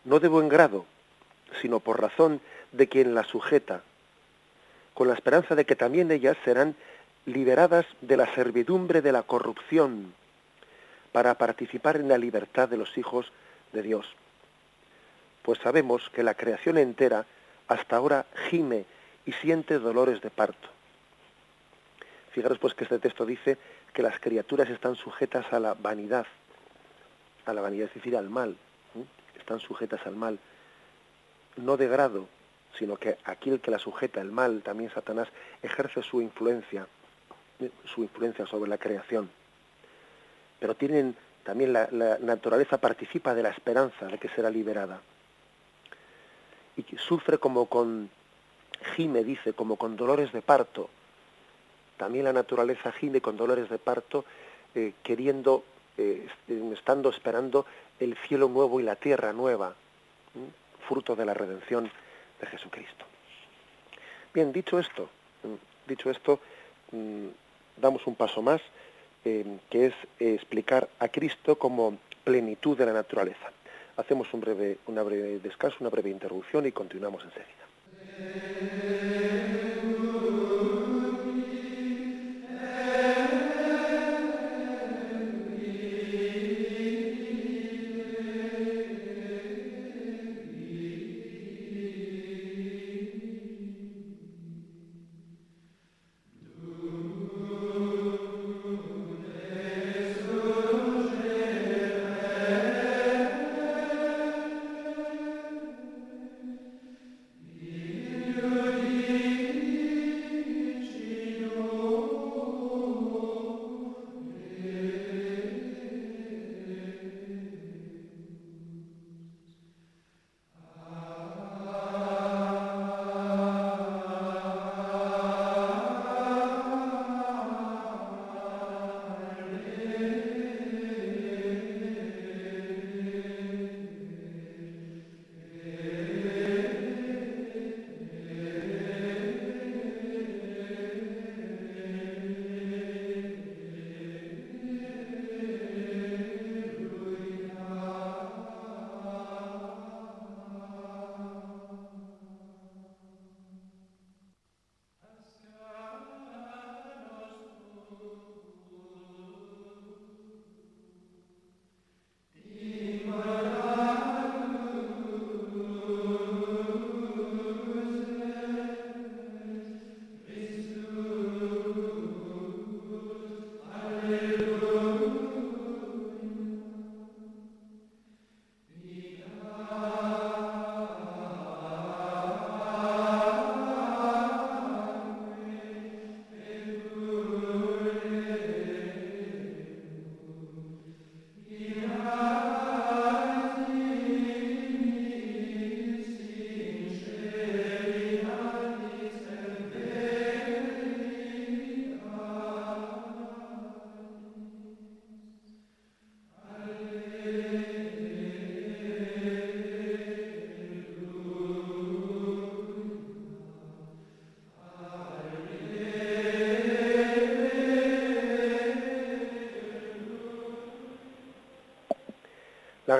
no 0.04 0.20
de 0.20 0.28
buen 0.28 0.48
grado, 0.48 0.86
sino 1.60 1.80
por 1.80 2.00
razón 2.00 2.40
de 2.72 2.88
quien 2.88 3.14
las 3.14 3.26
sujeta, 3.26 3.82
con 4.94 5.08
la 5.08 5.14
esperanza 5.14 5.54
de 5.54 5.64
que 5.64 5.76
también 5.76 6.10
ellas 6.10 6.36
serán 6.44 6.74
liberadas 7.26 7.86
de 8.00 8.16
la 8.16 8.32
servidumbre 8.34 9.02
de 9.02 9.12
la 9.12 9.22
corrupción 9.22 10.14
para 11.12 11.34
participar 11.36 11.96
en 11.96 12.08
la 12.08 12.18
libertad 12.18 12.68
de 12.68 12.76
los 12.76 12.96
hijos 12.98 13.30
de 13.72 13.82
Dios. 13.82 14.06
Pues 15.42 15.58
sabemos 15.58 16.08
que 16.10 16.22
la 16.22 16.34
creación 16.34 16.78
entera 16.78 17.26
hasta 17.68 17.96
ahora 17.96 18.26
gime 18.48 18.86
y 19.26 19.32
siente 19.32 19.78
dolores 19.78 20.20
de 20.20 20.30
parto. 20.30 20.68
Fijaros 22.32 22.58
pues 22.58 22.74
que 22.74 22.84
este 22.84 22.98
texto 22.98 23.26
dice 23.26 23.58
que 23.92 24.02
las 24.02 24.18
criaturas 24.18 24.70
están 24.70 24.96
sujetas 24.96 25.52
a 25.52 25.60
la 25.60 25.74
vanidad, 25.74 26.26
a 27.44 27.52
la 27.52 27.60
vanidad, 27.60 27.88
es 27.88 27.94
decir, 27.94 28.16
al 28.16 28.30
mal, 28.30 28.56
están 29.38 29.60
sujetas 29.60 30.06
al 30.06 30.16
mal, 30.16 30.38
no 31.56 31.76
de 31.76 31.88
grado, 31.88 32.26
sino 32.78 32.96
que 32.96 33.18
aquí 33.24 33.50
el 33.50 33.60
que 33.60 33.70
la 33.70 33.78
sujeta, 33.78 34.20
el 34.20 34.32
mal, 34.32 34.62
también 34.62 34.90
Satanás, 34.90 35.28
ejerce 35.62 36.02
su 36.02 36.22
influencia, 36.22 36.86
su 37.84 38.02
influencia 38.02 38.46
sobre 38.46 38.70
la 38.70 38.78
creación. 38.78 39.30
Pero 40.62 40.76
tienen 40.76 41.16
también 41.42 41.72
la, 41.72 41.88
naturaleza 42.20 42.78
participa 42.78 43.34
de 43.34 43.42
la 43.42 43.48
esperanza 43.48 44.06
de 44.06 44.16
que 44.16 44.28
será 44.28 44.48
liberada. 44.48 45.00
Y 46.76 46.84
sufre 46.98 47.38
como 47.38 47.66
con, 47.66 48.08
gime, 48.94 49.24
dice, 49.24 49.54
como 49.54 49.74
con 49.74 49.96
dolores 49.96 50.30
de 50.30 50.40
parto. 50.40 50.88
También 51.96 52.26
la 52.26 52.32
naturaleza 52.32 52.92
gime 52.92 53.20
con 53.20 53.36
dolores 53.36 53.68
de 53.70 53.78
parto, 53.78 54.24
eh, 54.76 54.92
queriendo, 55.02 55.64
eh, 55.98 56.28
estando 56.72 57.10
esperando 57.10 57.66
el 57.98 58.16
cielo 58.28 58.46
nuevo 58.46 58.78
y 58.78 58.84
la 58.84 58.94
tierra 58.94 59.32
nueva, 59.32 59.74
fruto 60.86 61.16
de 61.16 61.24
la 61.24 61.34
redención 61.34 61.90
de 62.40 62.46
Jesucristo. 62.46 63.04
Bien, 64.32 64.52
dicho 64.52 64.78
esto, 64.78 65.08
dicho 65.88 66.08
esto, 66.08 66.38
damos 67.76 68.06
un 68.06 68.14
paso 68.14 68.42
más, 68.42 68.62
eh, 69.24 69.58
que 69.70 69.86
es 69.86 69.94
explicar 70.18 70.88
a 70.98 71.08
Cristo 71.08 71.56
como 71.56 71.98
plenitud 72.24 72.76
de 72.76 72.86
la 72.86 72.92
naturaleza. 72.92 73.52
Hacemos 73.96 74.32
un 74.32 74.40
breve, 74.40 74.78
una 74.86 75.02
breve 75.02 75.38
descanso, 75.38 75.76
una 75.80 75.90
breve 75.90 76.10
interrupción 76.10 76.66
y 76.66 76.72
continuamos 76.72 77.24
enseguida. 77.24 77.62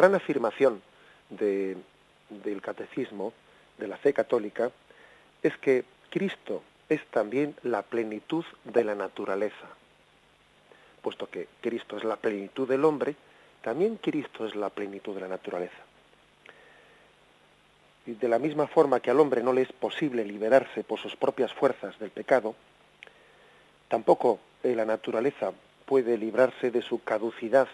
Gran 0.02 0.16
afirmación 0.16 0.82
del 1.30 2.60
catecismo, 2.60 3.32
de 3.78 3.86
la 3.86 3.96
fe 3.96 4.12
católica, 4.12 4.72
es 5.44 5.56
que 5.58 5.84
Cristo 6.10 6.64
es 6.88 7.06
también 7.12 7.54
la 7.62 7.82
plenitud 7.82 8.44
de 8.64 8.82
la 8.82 8.96
naturaleza. 8.96 9.68
Puesto 11.02 11.30
que 11.30 11.46
Cristo 11.60 11.96
es 11.96 12.02
la 12.02 12.16
plenitud 12.16 12.68
del 12.68 12.84
hombre, 12.84 13.14
también 13.62 13.96
Cristo 13.96 14.44
es 14.44 14.56
la 14.56 14.70
plenitud 14.70 15.14
de 15.14 15.20
la 15.20 15.28
naturaleza. 15.28 15.82
Y 18.04 18.14
de 18.14 18.28
la 18.28 18.40
misma 18.40 18.66
forma 18.66 18.98
que 18.98 19.12
al 19.12 19.20
hombre 19.20 19.40
no 19.40 19.52
le 19.52 19.62
es 19.62 19.72
posible 19.72 20.24
liberarse 20.24 20.82
por 20.82 20.98
sus 20.98 21.14
propias 21.14 21.52
fuerzas 21.52 21.96
del 22.00 22.10
pecado, 22.10 22.56
tampoco 23.86 24.40
la 24.64 24.84
naturaleza 24.84 25.52
puede 25.86 26.18
librarse 26.18 26.72
de 26.72 26.82
su 26.82 27.04
caducidad 27.04 27.68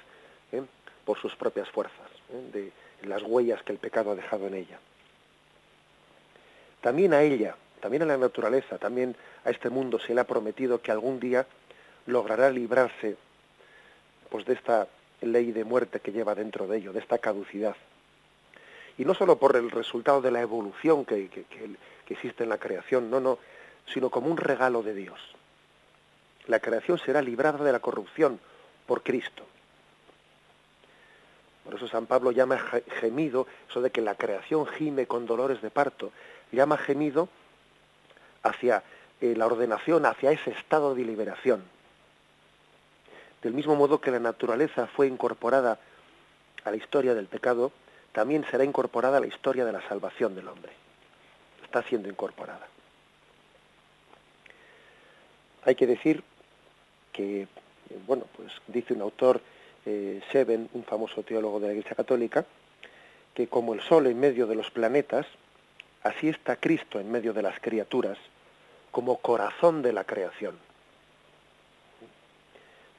¿eh? 0.53 0.61
por 1.07 1.19
sus 1.19 1.35
propias 1.35 1.71
fuerzas, 1.71 2.18
¿eh? 2.18 2.18
De 2.53 2.73
las 3.03 3.23
huellas 3.23 3.63
que 3.63 3.73
el 3.73 3.79
pecado 3.79 4.11
ha 4.11 4.17
dejado 4.17 4.47
en 4.47 4.55
ella. 4.55 4.79
También 6.81 7.13
a 7.13 7.23
ella, 7.23 7.57
también 7.81 8.03
a 8.03 8.07
la 8.07 8.17
naturaleza, 8.17 8.79
también 8.79 9.17
a 9.45 9.51
este 9.51 9.71
mundo 9.71 9.99
se 9.99 10.15
le 10.15 10.21
ha 10.21 10.25
prometido 10.25 10.81
que 10.81 10.93
algún 10.93 11.21
día 11.21 11.47
logrará 12.07 12.51
librarse 12.51 13.17
pues 14.31 14.45
de 14.47 14.55
esta 14.55 14.89
ley 15.21 15.53
de 15.53 15.65
muerte 15.65 16.01
que 16.01 16.13
lleva 16.13 16.35
dentro 16.35 16.67
de 16.67 16.79
ello, 16.79 16.93
de 16.93 17.01
esta 17.01 17.19
caducidad. 17.19 17.77
Y 18.97 19.05
no 19.05 19.15
solo 19.15 19.39
por 19.39 19.57
el 19.57 19.71
resultado 19.71 20.21
de 20.21 20.31
la 20.31 20.41
evolución 20.41 21.05
que, 21.05 21.29
que, 21.29 21.45
existe 22.09 22.45
en 22.45 22.49
la 22.49 22.59
creación, 22.59 23.11
no, 23.11 23.21
no, 23.21 23.39
sino 23.87 24.11
como 24.11 24.31
un 24.31 24.37
regalo 24.37 24.83
de 24.83 24.95
Dios. 24.95 25.21
La 26.47 26.59
creación 26.59 26.99
será 26.99 27.21
librada 27.21 27.63
de 27.63 27.73
la 27.73 27.81
corrupción 27.81 28.41
por 28.87 29.03
Cristo. 29.03 29.45
Por 31.69 31.77
eso 31.77 31.87
San 31.87 32.07
Pablo 32.07 32.31
llama 32.31 32.59
gemido, 32.99 33.47
eso 33.69 33.83
de 33.83 33.91
que 33.91 34.01
la 34.01 34.15
creación 34.15 34.67
gime 34.67 35.07
con 35.07 35.27
dolores 35.27 35.61
de 35.61 35.69
parto, 35.69 36.13
llama 36.51 36.79
gemido 36.79 37.29
hacia 38.43 38.83
eh, 39.21 39.35
la 39.37 39.45
ordenación, 39.45 40.07
hacia 40.07 40.31
ese 40.31 40.53
estado 40.53 40.95
de 40.95 41.05
liberación. 41.05 41.63
Del 43.43 43.53
mismo 43.53 43.77
modo 43.77 44.01
que 44.01 44.11
la 44.11 44.19
naturaleza 44.19 44.87
fue 44.87 45.09
incorporada 45.09 45.79
a 46.65 46.71
la 46.71 46.77
historia 46.79 47.13
del 47.13 47.27
pecado, 47.27 47.71
también 48.13 48.47
será 48.51 48.65
incorporada 48.65 49.19
a 49.19 49.21
la 49.21 49.27
historia 49.27 49.67
de 49.67 49.73
la 49.73 49.87
salvación 49.87 50.35
del 50.35 50.49
hombre. 50.49 50.73
Está 51.65 51.83
siendo 51.83 52.09
incorporada. 52.09 52.67
Hay 55.67 55.75
que 55.75 55.87
decir 55.87 56.25
que, 57.13 57.47
bueno, 58.07 58.25
pues 58.39 58.55
dice 58.69 58.95
un 58.95 59.03
autor, 59.03 59.43
eh, 59.89 60.21
Seven, 60.31 60.69
un 60.75 60.85
famoso 60.85 61.23
teólogo 61.23 61.61
de 61.61 61.69
la 61.69 61.73
Iglesia 61.73 61.97
Católica, 61.97 62.45
que 63.33 63.49
como 63.49 63.73
el 63.73 63.81
Sol 63.81 64.07
en 64.07 64.21
medio 64.21 64.47
de 64.47 64.55
los 64.55 64.71
planetas, 64.71 65.27
así 66.03 66.29
está 66.29 66.57
Cristo 66.57 67.01
en 67.01 67.11
medio 67.11 67.33
de 67.33 67.41
las 67.41 67.59
criaturas, 67.59 68.19
como 68.91 69.17
corazón 69.17 69.81
de 69.81 69.95
la 69.95 70.05
creación, 70.05 70.59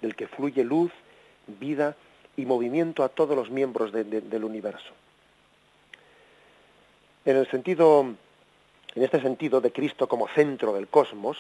del 0.01 0.15
que 0.15 0.27
fluye 0.27 0.63
luz, 0.63 0.91
vida 1.59 1.95
y 2.35 2.47
movimiento 2.47 3.03
a 3.03 3.09
todos 3.09 3.35
los 3.35 3.51
miembros 3.51 3.91
del 3.91 4.43
universo. 4.43 4.93
En 7.23 7.37
el 7.37 7.47
sentido, 7.51 8.01
en 8.95 9.03
este 9.03 9.21
sentido 9.21 9.61
de 9.61 9.71
Cristo 9.71 10.07
como 10.07 10.27
centro 10.29 10.73
del 10.73 10.87
cosmos, 10.87 11.37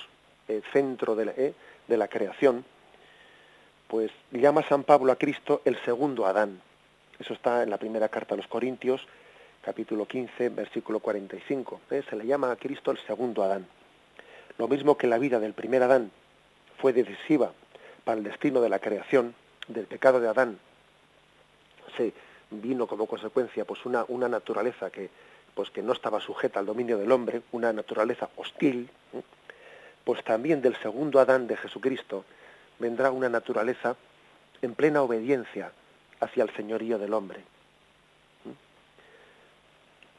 eh, 0.47 0.61
centro 0.71 1.15
de 1.15 1.25
la, 1.25 1.31
eh, 1.31 1.53
de 1.87 1.97
la 1.97 2.07
creación, 2.07 2.65
pues 3.89 4.11
llama 4.31 4.61
San 4.69 4.83
Pablo 4.83 5.11
a 5.11 5.15
Cristo 5.15 5.63
el 5.65 5.75
segundo 5.83 6.27
Adán. 6.27 6.61
Eso 7.17 7.33
está 7.33 7.63
en 7.63 7.71
la 7.71 7.77
primera 7.77 8.07
carta 8.07 8.35
a 8.35 8.37
los 8.37 8.45
Corintios, 8.45 9.01
capítulo 9.63 10.05
15, 10.05 10.49
versículo 10.49 10.99
45. 10.99 11.81
¿eh? 11.89 12.03
Se 12.07 12.15
le 12.15 12.27
llama 12.27 12.51
a 12.51 12.55
Cristo 12.55 12.91
el 12.91 12.99
segundo 12.99 13.41
Adán. 13.41 13.65
Lo 14.59 14.67
mismo 14.67 14.95
que 14.95 15.07
la 15.07 15.17
vida 15.17 15.39
del 15.39 15.53
primer 15.53 15.81
Adán 15.81 16.11
fue 16.77 16.93
decisiva 16.93 17.51
para 18.03 18.19
el 18.19 18.23
destino 18.23 18.61
de 18.61 18.69
la 18.69 18.77
creación, 18.77 19.33
del 19.67 19.87
pecado 19.87 20.19
de 20.19 20.29
Adán, 20.29 20.59
se 21.97 22.13
vino 22.51 22.85
como 22.85 23.07
consecuencia 23.07 23.65
pues 23.65 23.85
una, 23.85 24.05
una 24.07 24.29
naturaleza 24.29 24.91
que, 24.91 25.09
pues, 25.55 25.71
que 25.71 25.81
no 25.81 25.93
estaba 25.93 26.19
sujeta 26.19 26.59
al 26.59 26.67
dominio 26.67 26.97
del 26.99 27.11
hombre, 27.11 27.41
una 27.51 27.73
naturaleza 27.73 28.29
hostil, 28.35 28.87
¿eh? 29.13 29.21
pues 30.03 30.23
también 30.23 30.61
del 30.61 30.75
segundo 30.77 31.19
Adán 31.19 31.47
de 31.47 31.57
Jesucristo 31.57 32.23
vendrá 32.79 33.11
una 33.11 33.29
naturaleza 33.29 33.95
en 34.61 34.73
plena 34.75 35.01
obediencia 35.01 35.71
hacia 36.19 36.43
el 36.43 36.55
señorío 36.55 36.97
del 36.97 37.13
hombre 37.13 37.43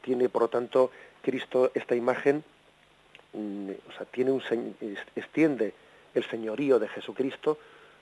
tiene, 0.00 0.28
por 0.28 0.42
lo 0.42 0.48
tanto, 0.48 0.90
Cristo 1.22 1.70
esta 1.74 1.94
imagen, 1.94 2.42
mm, 3.32 3.70
o 3.88 3.92
sea, 3.92 4.06
tiene 4.06 4.30
un, 4.30 4.42
extiende 5.14 5.74
el 6.14 6.24
señorío 6.28 6.78
de 6.78 6.88
Jesucristo 6.88 7.58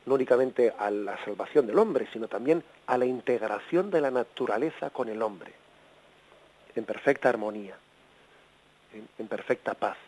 no 0.07 0.15
únicamente 0.15 0.73
a 0.79 0.91
la 0.91 1.23
salvación 1.25 1.67
del 1.67 1.79
hombre, 1.79 2.09
sino 2.13 2.29
también 2.29 2.65
a 2.87 2.97
la 2.97 3.05
integración 3.05 3.91
de 3.91 4.01
la 4.01 4.11
naturaleza 4.11 4.89
con 4.89 5.09
el 5.11 5.21
hombre, 5.21 5.53
en 6.75 6.85
perfecta 6.85 7.29
armonía, 7.29 7.77
en, 9.19 9.29
perfecta 9.29 9.75
paz. 9.75 9.99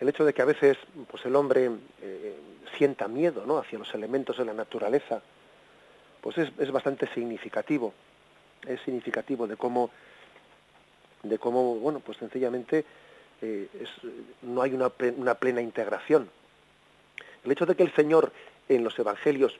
El 0.00 0.08
hecho 0.08 0.24
de 0.24 0.32
que 0.34 0.42
a 0.42 0.46
veces 0.46 0.76
pues, 1.10 1.24
el 1.24 1.36
hombre 1.36 1.70
eh, 2.02 2.36
sienta 2.76 3.08
miedo 3.08 3.44
¿no? 3.46 3.58
hacia 3.58 3.78
los 3.78 3.94
elementos 3.94 4.36
de 4.38 4.44
la 4.44 4.52
naturaleza, 4.52 5.22
pues 6.20 6.38
es, 6.38 6.50
es 6.58 6.70
bastante 6.70 7.06
significativo 7.14 7.94
es 8.66 8.80
significativo 8.82 9.46
de 9.46 9.56
cómo, 9.56 9.90
de 11.22 11.38
cómo 11.38 11.76
bueno, 11.76 12.00
pues 12.00 12.18
sencillamente 12.18 12.84
eh, 13.42 13.68
no 14.42 14.62
hay 14.62 14.72
una, 14.72 14.90
una 15.16 15.34
plena 15.34 15.60
integración. 15.60 16.30
El 17.44 17.52
hecho 17.52 17.66
de 17.66 17.74
que 17.74 17.82
el 17.82 17.94
Señor 17.94 18.32
en 18.68 18.84
los 18.84 18.98
Evangelios 18.98 19.54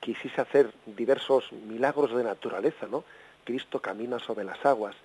quisiese 0.00 0.40
hacer 0.40 0.72
diversos 0.86 1.52
milagros 1.52 2.14
de 2.14 2.24
naturaleza, 2.24 2.86
¿no? 2.90 3.04
Cristo 3.44 3.80
camina 3.80 4.18
sobre 4.18 4.44
las 4.44 4.64
aguas, 4.64 4.96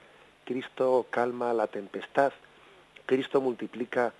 Cristo 0.45 1.05
calma 1.09 1.53
la 1.53 1.67
tempestad, 1.67 2.31
Cristo 3.05 3.41
multiplica 3.41 4.13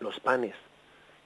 los 0.00 0.18
panes 0.20 0.54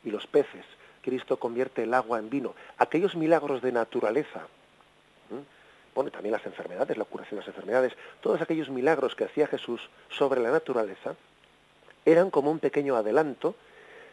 y 0.04 0.10
los 0.10 0.26
peces, 0.26 0.64
Cristo 1.02 1.38
convierte 1.38 1.82
el 1.82 1.94
agua 1.94 2.18
en 2.18 2.30
vino. 2.30 2.54
Aquellos 2.78 3.14
milagros 3.14 3.62
de 3.62 3.72
naturaleza 3.72 4.46
bueno, 5.94 6.10
también 6.10 6.32
las 6.32 6.44
enfermedades, 6.44 6.98
la 6.98 7.04
curación 7.04 7.38
de 7.38 7.46
las 7.46 7.48
enfermedades, 7.48 7.92
todos 8.20 8.40
aquellos 8.40 8.68
milagros 8.68 9.14
que 9.14 9.24
hacía 9.24 9.46
Jesús 9.46 9.80
sobre 10.10 10.40
la 10.40 10.50
naturaleza, 10.50 11.14
eran 12.04 12.30
como 12.30 12.50
un 12.50 12.58
pequeño 12.58 12.96
adelanto 12.96 13.54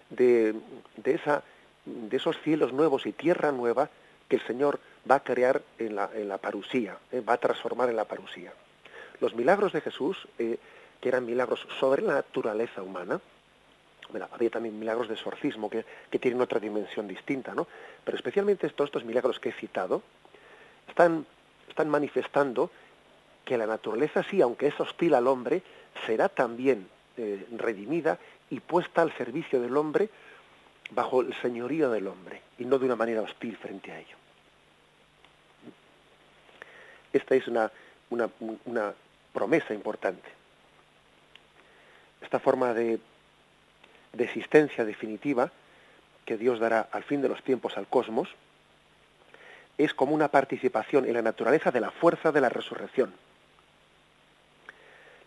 de, 0.10 0.56
esa, 1.04 1.44
de 1.86 2.16
esos 2.16 2.40
cielos 2.42 2.72
nuevos 2.72 3.06
y 3.06 3.12
tierra 3.12 3.52
nueva 3.52 3.90
que 4.30 4.36
el 4.38 4.46
Señor 4.46 4.80
va 5.10 5.16
a 5.16 5.24
crear 5.24 5.62
en 5.80 5.96
la, 5.96 6.10
en 6.14 6.30
la 6.30 6.38
parusía, 6.38 6.98
eh, 7.12 7.22
va 7.22 7.34
a 7.34 7.38
transformar 7.38 7.90
en 7.90 7.96
la 7.96 8.06
parusía. 8.06 8.54
Los 9.20 9.36
milagros 9.36 9.74
de 9.74 9.82
Jesús, 9.82 10.28
eh, 10.38 10.58
que 11.02 11.10
eran 11.10 11.26
milagros 11.26 11.68
sobre 11.80 12.04
la 12.04 12.14
naturaleza 12.14 12.84
humana, 12.84 13.20
bueno, 14.12 14.28
había 14.32 14.50
también 14.50 14.78
milagros 14.78 15.08
de 15.08 15.16
exorcismo 15.16 15.70
que, 15.70 15.86
tienen 16.20 16.42
otra 16.42 16.60
dimensión 16.60 17.08
distinta, 17.08 17.54
¿no? 17.54 17.68
Pero 18.04 18.18
especialmente 18.18 18.68
estos 18.68 19.04
milagros 19.06 19.40
que 19.40 19.50
he 19.50 19.54
citado 19.54 20.04
están 20.88 21.26
manifestando 21.88 22.70
que 23.46 23.58
la 23.58 23.66
naturaleza 23.66 24.24
sí, 24.30 24.42
aunque 24.42 24.68
es 24.68 24.80
hostil 24.80 25.14
al 25.14 25.28
hombre, 25.28 25.64
será 26.06 26.30
también 26.30 26.88
eh, 27.18 27.48
redimida 27.58 28.20
y 28.50 28.60
puesta 28.60 29.02
al 29.02 29.16
servicio 29.18 29.62
del 29.62 29.76
hombre 29.78 30.10
bajo 30.92 31.22
el 31.22 31.34
señorío 31.42 31.90
del 31.90 32.08
hombre 32.08 32.42
y 32.60 32.66
no 32.66 32.78
de 32.78 32.86
una 32.86 32.96
manera 32.96 33.22
hostil 33.22 33.58
frente 33.58 33.92
a 33.92 34.00
ello. 34.00 34.18
Esta 37.14 37.36
es 37.36 37.48
una 37.48 37.72
promesa 39.34 39.74
importante. 39.74 40.30
Esta 42.22 42.40
forma 42.40 42.74
de, 42.74 43.00
de 44.14 44.24
existencia 44.24 44.86
definitiva 44.86 45.52
que 46.26 46.38
Dios 46.38 46.60
dará 46.60 46.88
al 46.92 47.04
fin 47.04 47.22
de 47.22 47.30
los 47.30 47.44
tiempos 47.44 47.78
al 47.78 47.88
cosmos, 47.88 48.30
es 49.78 49.94
como 49.94 50.14
una 50.14 50.28
participación 50.28 51.06
en 51.06 51.14
la 51.14 51.22
naturaleza 51.22 51.72
de 51.72 51.82
la 51.82 51.92
fuerza 51.92 52.32
de 52.32 52.42
la 52.42 52.50
resurrección. 52.50 53.14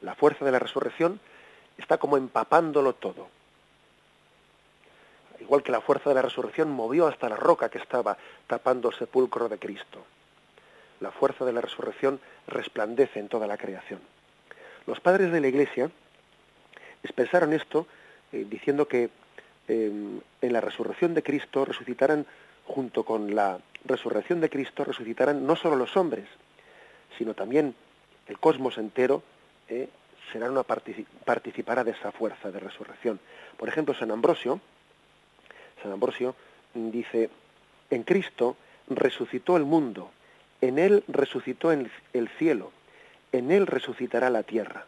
La 0.02 0.14
fuerza 0.14 0.44
de 0.44 0.52
la 0.52 0.58
resurrección 0.58 1.18
está 1.78 1.98
como 1.98 2.16
empapándolo 2.16 2.94
todo. 2.94 3.28
Igual 5.40 5.62
que 5.62 5.72
la 5.72 5.80
fuerza 5.80 6.10
de 6.10 6.14
la 6.14 6.22
resurrección 6.22 6.70
movió 6.70 7.06
hasta 7.06 7.28
la 7.28 7.36
roca 7.36 7.68
que 7.68 7.78
estaba 7.78 8.16
tapando 8.46 8.90
el 8.90 8.94
sepulcro 8.94 9.48
de 9.48 9.58
Cristo. 9.58 10.04
La 11.00 11.10
fuerza 11.10 11.44
de 11.44 11.52
la 11.52 11.60
resurrección 11.60 12.20
resplandece 12.46 13.18
en 13.18 13.28
toda 13.28 13.46
la 13.46 13.56
creación. 13.56 14.00
Los 14.86 15.00
padres 15.00 15.32
de 15.32 15.40
la 15.40 15.48
Iglesia 15.48 15.90
expresaron 17.02 17.52
esto 17.52 17.86
eh, 18.34 18.44
diciendo 18.50 18.88
que 18.88 19.10
eh, 19.68 19.92
en 20.40 20.52
la 20.52 20.60
resurrección 20.60 21.14
de 21.14 21.22
Cristo 21.22 21.64
resucitarán 21.64 22.26
junto 22.66 23.04
con 23.04 23.32
la 23.32 23.60
resurrección 23.84 24.40
de 24.40 24.50
Cristo 24.50 24.82
resucitarán 24.82 25.46
no 25.46 25.54
solo 25.54 25.76
los 25.76 25.96
hombres, 25.96 26.26
sino 27.16 27.34
también 27.34 27.76
el 28.26 28.40
cosmos 28.40 28.76
entero 28.78 29.22
eh, 29.68 29.88
será 30.32 30.50
una 30.50 30.64
participará 30.64 31.84
de 31.84 31.92
esa 31.92 32.10
fuerza 32.10 32.50
de 32.50 32.58
resurrección. 32.58 33.20
Por 33.56 33.68
ejemplo, 33.68 33.94
San 33.94 34.10
Ambrosio, 34.10 34.60
San 35.80 35.92
Ambrosio 35.92 36.34
dice, 36.74 37.30
en 37.90 38.02
Cristo 38.02 38.56
resucitó 38.88 39.56
el 39.56 39.64
mundo, 39.64 40.10
en 40.60 40.80
él 40.80 41.04
resucitó 41.06 41.70
el 41.70 42.28
cielo, 42.36 42.72
en 43.30 43.52
él 43.52 43.68
resucitará 43.68 44.28
la 44.28 44.42
tierra. 44.42 44.86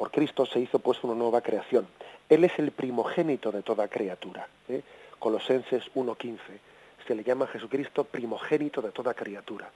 Por 0.00 0.10
Cristo 0.10 0.46
se 0.46 0.58
hizo 0.58 0.78
pues 0.78 1.04
una 1.04 1.14
nueva 1.14 1.42
creación. 1.42 1.86
Él 2.26 2.44
es 2.44 2.58
el 2.58 2.70
primogénito 2.70 3.52
de 3.52 3.60
toda 3.60 3.86
criatura. 3.86 4.48
¿eh? 4.66 4.80
Colosenses 5.18 5.92
1.15. 5.94 6.38
Se 7.06 7.14
le 7.14 7.22
llama 7.22 7.44
a 7.44 7.48
Jesucristo 7.48 8.04
primogénito 8.04 8.80
de 8.80 8.92
toda 8.92 9.12
criatura. 9.12 9.70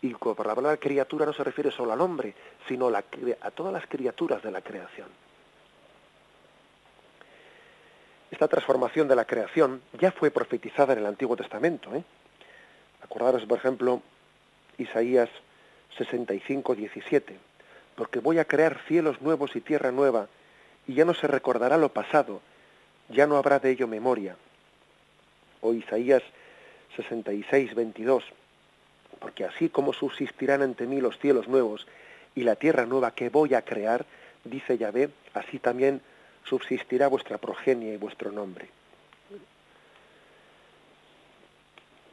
Y 0.00 0.14
por 0.14 0.46
la 0.46 0.54
palabra 0.54 0.78
criatura 0.78 1.26
no 1.26 1.34
se 1.34 1.44
refiere 1.44 1.70
solo 1.70 1.92
al 1.92 2.00
hombre, 2.00 2.32
sino 2.66 2.88
a 2.88 3.50
todas 3.50 3.70
las 3.70 3.86
criaturas 3.86 4.42
de 4.42 4.50
la 4.50 4.62
creación. 4.62 5.08
Esta 8.30 8.48
transformación 8.48 9.08
de 9.08 9.16
la 9.16 9.26
creación 9.26 9.82
ya 10.00 10.10
fue 10.10 10.30
profetizada 10.30 10.94
en 10.94 11.00
el 11.00 11.06
Antiguo 11.06 11.36
Testamento. 11.36 11.94
¿eh? 11.94 12.02
Acordaros, 13.02 13.44
por 13.44 13.58
ejemplo, 13.58 14.00
Isaías 14.78 15.28
65, 15.98 16.74
17. 16.74 17.49
Porque 18.00 18.20
voy 18.20 18.38
a 18.38 18.46
crear 18.46 18.80
cielos 18.88 19.20
nuevos 19.20 19.54
y 19.56 19.60
tierra 19.60 19.92
nueva, 19.92 20.26
y 20.86 20.94
ya 20.94 21.04
no 21.04 21.12
se 21.12 21.26
recordará 21.26 21.76
lo 21.76 21.90
pasado, 21.90 22.40
ya 23.10 23.26
no 23.26 23.36
habrá 23.36 23.58
de 23.58 23.72
ello 23.72 23.86
memoria. 23.86 24.36
O 25.60 25.74
Isaías 25.74 26.22
66, 26.96 27.74
22. 27.74 28.24
Porque 29.18 29.44
así 29.44 29.68
como 29.68 29.92
subsistirán 29.92 30.62
ante 30.62 30.86
mí 30.86 30.98
los 30.98 31.18
cielos 31.18 31.46
nuevos 31.46 31.86
y 32.34 32.44
la 32.44 32.56
tierra 32.56 32.86
nueva 32.86 33.10
que 33.10 33.28
voy 33.28 33.52
a 33.52 33.66
crear, 33.66 34.06
dice 34.44 34.78
Yahvé, 34.78 35.10
así 35.34 35.58
también 35.58 36.00
subsistirá 36.44 37.06
vuestra 37.06 37.36
progenie 37.36 37.92
y 37.92 37.98
vuestro 37.98 38.32
nombre. 38.32 38.70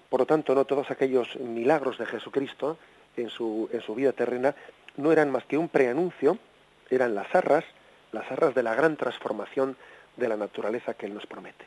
Por 0.10 0.20
lo 0.20 0.26
tanto, 0.26 0.54
no 0.54 0.66
todos 0.66 0.92
aquellos 0.92 1.34
milagros 1.38 1.98
de 1.98 2.08
Jesucristo 2.08 2.78
en 3.16 3.30
su, 3.30 3.70
en 3.72 3.80
su 3.80 3.96
vida 3.96 4.12
terrena 4.12 4.54
no 4.98 5.12
eran 5.12 5.32
más 5.32 5.46
que 5.46 5.58
un 5.58 5.70
preanuncio, 5.70 6.38
eran 6.90 7.16
las 7.16 7.34
arras, 7.34 7.64
las 8.12 8.30
arras 8.32 8.54
de 8.54 8.64
la 8.64 8.76
gran 8.76 8.98
transformación 8.98 9.78
de 10.18 10.28
la 10.28 10.38
naturaleza 10.38 10.94
que 10.94 11.06
Él 11.06 11.14
nos 11.14 11.26
promete. 11.26 11.66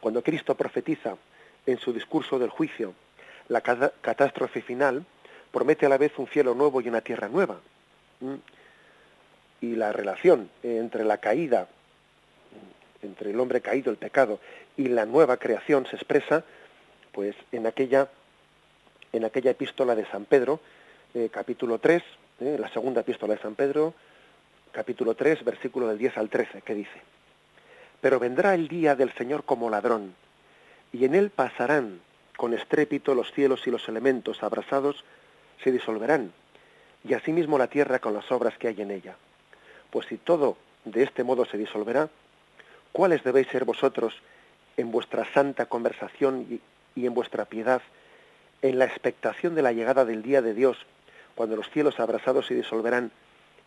Cuando 0.00 0.22
Cristo 0.22 0.54
profetiza 0.54 1.16
en 1.66 1.78
su 1.78 1.92
discurso 1.92 2.38
del 2.38 2.50
juicio 2.50 2.94
la 3.48 3.60
catástrofe 3.60 4.62
final, 4.62 5.04
promete 5.50 5.86
a 5.86 5.88
la 5.88 5.98
vez 5.98 6.12
un 6.18 6.26
cielo 6.26 6.54
nuevo 6.54 6.80
y 6.80 6.88
una 6.88 7.00
tierra 7.00 7.28
nueva. 7.28 7.58
Y 9.60 9.76
la 9.76 9.92
relación 9.92 10.50
entre 10.62 11.04
la 11.04 11.18
caída, 11.18 11.68
entre 13.02 13.30
el 13.30 13.40
hombre 13.40 13.60
caído, 13.60 13.90
el 13.90 13.96
pecado, 13.96 14.40
y 14.76 14.88
la 14.88 15.06
nueva 15.06 15.36
creación 15.36 15.86
se 15.86 15.96
expresa 15.96 16.44
pues 17.12 17.36
en 17.52 17.66
aquella, 17.66 18.08
en 19.12 19.24
aquella 19.24 19.52
epístola 19.52 19.94
de 19.94 20.06
San 20.06 20.24
Pedro, 20.24 20.60
eh, 21.14 21.30
capítulo 21.32 21.78
3, 21.78 22.02
eh, 22.40 22.56
la 22.58 22.68
segunda 22.70 23.02
epístola 23.02 23.34
de 23.34 23.40
San 23.40 23.54
Pedro, 23.54 23.94
capítulo 24.72 25.14
3, 25.14 25.44
versículo 25.44 25.86
del 25.86 25.96
10 25.96 26.18
al 26.18 26.28
13, 26.28 26.62
que 26.62 26.74
dice, 26.74 27.00
Pero 28.00 28.18
vendrá 28.18 28.54
el 28.54 28.66
día 28.66 28.96
del 28.96 29.12
Señor 29.12 29.44
como 29.44 29.70
ladrón, 29.70 30.14
y 30.92 31.04
en 31.04 31.14
él 31.14 31.30
pasarán 31.30 32.00
con 32.36 32.52
estrépito 32.52 33.14
los 33.14 33.32
cielos 33.32 33.64
y 33.66 33.70
los 33.70 33.88
elementos 33.88 34.42
abrasados 34.42 35.04
se 35.62 35.70
disolverán, 35.70 36.32
y 37.04 37.14
asimismo 37.14 37.58
la 37.58 37.68
tierra 37.68 38.00
con 38.00 38.12
las 38.12 38.32
obras 38.32 38.58
que 38.58 38.66
hay 38.66 38.80
en 38.80 38.90
ella. 38.90 39.14
Pues 39.90 40.06
si 40.06 40.16
todo 40.16 40.56
de 40.84 41.04
este 41.04 41.22
modo 41.22 41.44
se 41.44 41.58
disolverá, 41.58 42.08
¿cuáles 42.90 43.22
debéis 43.22 43.46
ser 43.48 43.64
vosotros 43.64 44.20
en 44.76 44.90
vuestra 44.90 45.32
santa 45.32 45.66
conversación 45.66 46.44
y, 46.50 46.60
y 47.00 47.06
en 47.06 47.14
vuestra 47.14 47.44
piedad, 47.44 47.82
en 48.62 48.80
la 48.80 48.86
expectación 48.86 49.54
de 49.54 49.62
la 49.62 49.70
llegada 49.70 50.04
del 50.04 50.22
día 50.22 50.42
de 50.42 50.54
Dios, 50.54 50.84
cuando 51.34 51.56
los 51.56 51.70
cielos 51.70 51.98
abrasados 52.00 52.46
se 52.46 52.54
disolverán 52.54 53.10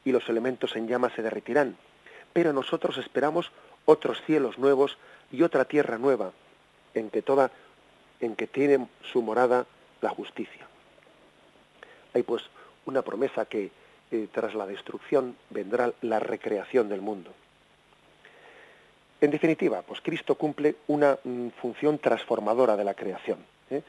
y 0.05 0.11
los 0.11 0.27
elementos 0.29 0.75
en 0.75 0.87
llamas 0.87 1.13
se 1.13 1.21
derretirán. 1.21 1.77
Pero 2.33 2.53
nosotros 2.53 2.97
esperamos 2.97 3.51
otros 3.85 4.21
cielos 4.25 4.57
nuevos 4.57 4.97
y 5.31 5.43
otra 5.43 5.65
tierra 5.65 5.97
nueva, 5.97 6.31
en 6.93 7.09
que 7.09 7.21
toda, 7.21 7.51
en 8.19 8.35
que 8.35 8.47
tiene 8.47 8.87
su 9.11 9.21
morada 9.21 9.65
la 10.01 10.09
justicia. 10.09 10.67
Hay 12.13 12.23
pues 12.23 12.43
una 12.85 13.01
promesa 13.01 13.45
que 13.45 13.71
eh, 14.11 14.27
tras 14.31 14.55
la 14.55 14.65
destrucción 14.65 15.35
vendrá 15.49 15.91
la 16.01 16.19
recreación 16.19 16.89
del 16.89 17.01
mundo. 17.01 17.31
En 19.19 19.31
definitiva, 19.31 19.81
pues 19.81 19.99
Cristo 20.01 20.35
cumple 20.35 20.75
una 20.87 21.17
mm, 21.23 21.49
función 21.61 21.97
transformadora 21.97 22.77
de 22.77 22.83
la 22.83 22.93
creación, 22.93 23.39
¿eh? 23.69 23.81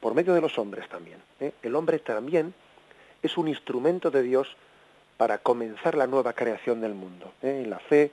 Por 0.00 0.14
medio 0.14 0.34
de 0.34 0.40
los 0.40 0.58
hombres 0.58 0.88
también. 0.88 1.22
¿eh? 1.40 1.52
El 1.62 1.76
hombre 1.76 1.98
también 1.98 2.54
es 3.22 3.36
un 3.36 3.48
instrumento 3.48 4.10
de 4.10 4.22
Dios 4.22 4.56
para 5.16 5.38
comenzar 5.38 5.94
la 5.94 6.06
nueva 6.06 6.32
creación 6.32 6.80
del 6.80 6.94
mundo, 6.94 7.32
¿eh? 7.42 7.62
en 7.64 7.70
la 7.70 7.78
fe, 7.78 8.10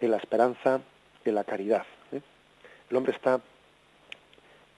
en 0.00 0.10
la 0.10 0.16
esperanza, 0.16 0.80
en 1.24 1.34
la 1.34 1.44
caridad. 1.44 1.84
El 2.88 2.96
hombre 2.96 3.12
está 3.12 3.40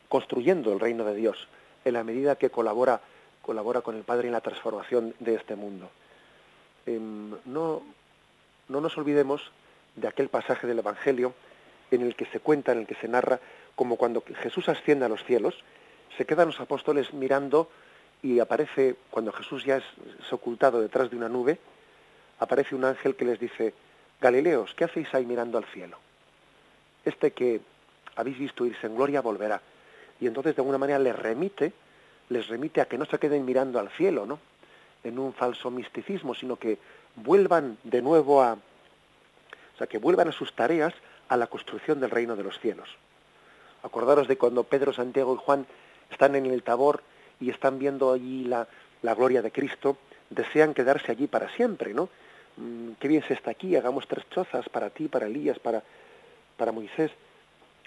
construyendo 0.09 0.73
el 0.73 0.81
reino 0.81 1.05
de 1.05 1.15
Dios 1.15 1.47
en 1.85 1.93
la 1.93 2.05
medida 2.05 2.37
que 2.37 2.49
colabora, 2.49 3.03
colabora 3.43 3.83
con 3.83 3.97
el 3.97 4.03
Padre 4.03 4.29
en 4.29 4.33
la 4.33 4.41
transformación 4.41 5.15
de 5.19 5.35
este 5.35 5.57
mundo. 5.57 5.91
Em, 6.87 7.35
no, 7.45 7.83
no 8.69 8.81
nos 8.81 8.97
olvidemos 8.97 9.53
de 9.97 10.09
aquel 10.09 10.31
pasaje 10.31 10.67
del 10.67 10.79
Evangelio 10.79 11.35
en 11.91 12.03
el 12.03 12.17
que 12.17 12.25
se 12.27 12.41
cuenta, 12.41 12.73
en 12.73 12.79
el 12.79 12.87
que 12.87 12.95
se 12.95 13.09
narra, 13.09 13.41
como 13.75 13.97
cuando 13.97 14.23
Jesús 14.43 14.69
asciende 14.69 15.05
a 15.05 15.09
los 15.09 15.23
cielos, 15.25 15.63
se 16.19 16.27
quedan 16.27 16.49
los 16.49 16.61
apóstoles 16.61 17.15
mirando 17.15 17.71
y 18.23 18.41
aparece, 18.41 18.97
cuando 19.09 19.33
Jesús 19.33 19.65
ya 19.65 19.77
es, 19.77 19.85
ocultado 20.33 20.81
detrás 20.81 21.09
de 21.09 21.17
una 21.17 21.29
nube, 21.29 21.59
aparece 22.41 22.75
un 22.75 22.85
ángel 22.85 23.15
que 23.15 23.25
les 23.25 23.39
dice, 23.39 23.73
Galileos, 24.21 24.75
¿qué 24.75 24.85
hacéis 24.85 25.15
ahí 25.15 25.25
mirando 25.25 25.57
al 25.57 25.65
cielo? 25.67 25.97
Este 27.05 27.31
que 27.31 27.61
habéis 28.17 28.37
visto 28.37 28.67
irse 28.67 28.89
en 28.89 28.97
gloria 28.97 29.21
volverá. 29.21 29.63
Y 30.21 30.27
entonces 30.27 30.57
de 30.57 30.61
alguna 30.61 30.79
manera 30.79 30.99
les 30.99 31.15
remite, 31.15 31.73
les 32.31 32.49
remite 32.49 32.81
a 32.81 32.87
que 32.87 32.99
no 32.99 33.05
se 33.05 33.19
queden 33.21 33.45
mirando 33.45 33.79
al 33.79 33.89
cielo, 33.91 34.27
¿no? 34.27 34.41
En 35.05 35.21
un 35.21 35.33
falso 35.33 35.71
misticismo, 35.71 36.35
sino 36.35 36.57
que 36.57 36.79
vuelvan 37.15 37.79
de 37.85 38.03
nuevo 38.03 38.43
a, 38.43 38.55
o 38.55 39.79
sea, 39.79 39.87
que 39.87 39.99
vuelvan 39.99 40.29
a 40.29 40.33
sus 40.33 40.53
tareas 40.53 40.93
a 41.29 41.37
la 41.37 41.47
construcción 41.47 42.01
del 42.01 42.11
reino 42.11 42.35
de 42.35 42.43
los 42.43 42.59
cielos. 42.59 42.89
Acordaros 43.85 44.27
de 44.27 44.37
cuando 44.37 44.65
Pedro, 44.65 44.93
Santiago 44.93 45.35
y 45.37 45.45
Juan 45.45 45.67
están 46.11 46.35
en 46.35 46.47
el 46.47 46.63
Tabor 46.63 47.03
y 47.41 47.51
están 47.51 47.79
viendo 47.79 48.13
allí 48.13 48.45
la, 48.45 48.67
gloria 49.15 49.43
de 49.43 49.51
Cristo, 49.51 49.97
desean 50.31 50.75
quedarse 50.75 51.13
allí 51.13 51.27
para 51.27 51.49
siempre, 51.55 51.95
¿no? 51.95 52.09
Mm, 52.57 52.93
qué 52.99 53.09
bien 53.09 53.23
se 53.27 53.35
está 53.35 53.51
aquí, 53.51 53.77
hagamos 53.77 54.09
tres 54.09 54.25
chozas 54.31 54.69
para 54.69 54.91
ti, 54.91 55.09
para 55.09 55.27
Elías, 55.27 55.59
para, 55.59 55.83
para 56.57 56.73
Moisés. 56.73 57.11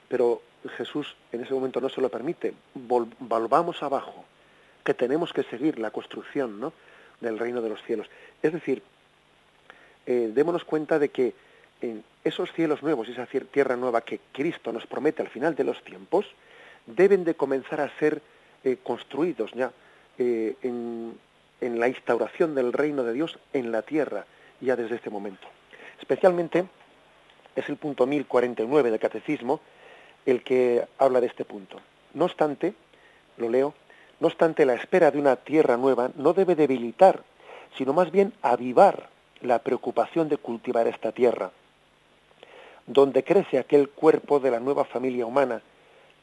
Pero 0.07 0.41
Jesús 0.77 1.15
en 1.31 1.41
ese 1.41 1.53
momento 1.53 1.81
no 1.81 1.89
se 1.89 2.01
lo 2.01 2.09
permite. 2.09 2.53
volvamos 2.73 3.83
abajo, 3.83 4.25
que 4.83 4.93
tenemos 4.93 5.33
que 5.33 5.43
seguir 5.43 5.79
la 5.79 5.91
construcción 5.91 6.59
¿no? 6.59 6.73
del 7.19 7.39
reino 7.39 7.61
de 7.61 7.69
los 7.69 7.81
cielos. 7.83 8.07
Es 8.41 8.53
decir, 8.53 8.81
eh, 10.05 10.31
démonos 10.33 10.63
cuenta 10.63 10.99
de 10.99 11.09
que 11.09 11.33
en 11.81 12.03
esos 12.23 12.51
cielos 12.53 12.83
nuevos, 12.83 13.09
esa 13.09 13.25
tierra 13.25 13.75
nueva 13.75 14.01
que 14.01 14.19
Cristo 14.31 14.71
nos 14.71 14.85
promete 14.85 15.21
al 15.21 15.29
final 15.29 15.55
de 15.55 15.63
los 15.63 15.83
tiempos, 15.83 16.25
deben 16.85 17.23
de 17.23 17.35
comenzar 17.35 17.81
a 17.81 17.89
ser 17.97 18.21
eh, 18.63 18.77
construidos 18.83 19.51
ya 19.53 19.71
eh, 20.17 20.55
en, 20.61 21.17
en, 21.61 21.79
la 21.79 21.87
instauración 21.87 22.55
del 22.55 22.73
reino 22.73 23.03
de 23.03 23.13
Dios 23.13 23.39
en 23.53 23.71
la 23.71 23.81
tierra 23.81 24.25
ya 24.59 24.75
desde 24.75 24.95
este 24.95 25.09
momento. 25.09 25.47
Especialmente 25.99 26.65
es 27.55 27.69
el 27.69 27.77
punto 27.77 28.05
1049 28.05 28.91
del 28.91 28.99
Catecismo 28.99 29.59
el 30.25 30.43
que 30.43 30.85
habla 30.97 31.19
de 31.21 31.27
este 31.27 31.45
punto. 31.45 31.77
No 32.13 32.25
obstante, 32.25 32.73
lo 33.37 33.49
leo, 33.49 33.73
no 34.19 34.27
obstante 34.27 34.65
la 34.65 34.75
espera 34.75 35.09
de 35.11 35.19
una 35.19 35.35
tierra 35.35 35.77
nueva 35.77 36.11
no 36.15 36.33
debe 36.33 36.55
debilitar, 36.55 37.23
sino 37.77 37.93
más 37.93 38.11
bien 38.11 38.33
avivar 38.41 39.09
la 39.41 39.59
preocupación 39.59 40.29
de 40.29 40.37
cultivar 40.37 40.87
esta 40.87 41.11
tierra 41.11 41.51
donde 42.87 43.23
crece 43.23 43.57
aquel 43.57 43.89
cuerpo 43.89 44.39
de 44.39 44.51
la 44.51 44.59
nueva 44.59 44.85
familia 44.85 45.25
humana 45.25 45.61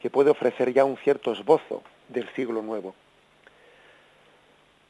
que 0.00 0.10
puede 0.10 0.30
ofrecer 0.30 0.72
ya 0.72 0.84
un 0.84 0.96
cierto 0.96 1.32
esbozo 1.32 1.82
del 2.08 2.28
siglo 2.34 2.62
nuevo. 2.62 2.94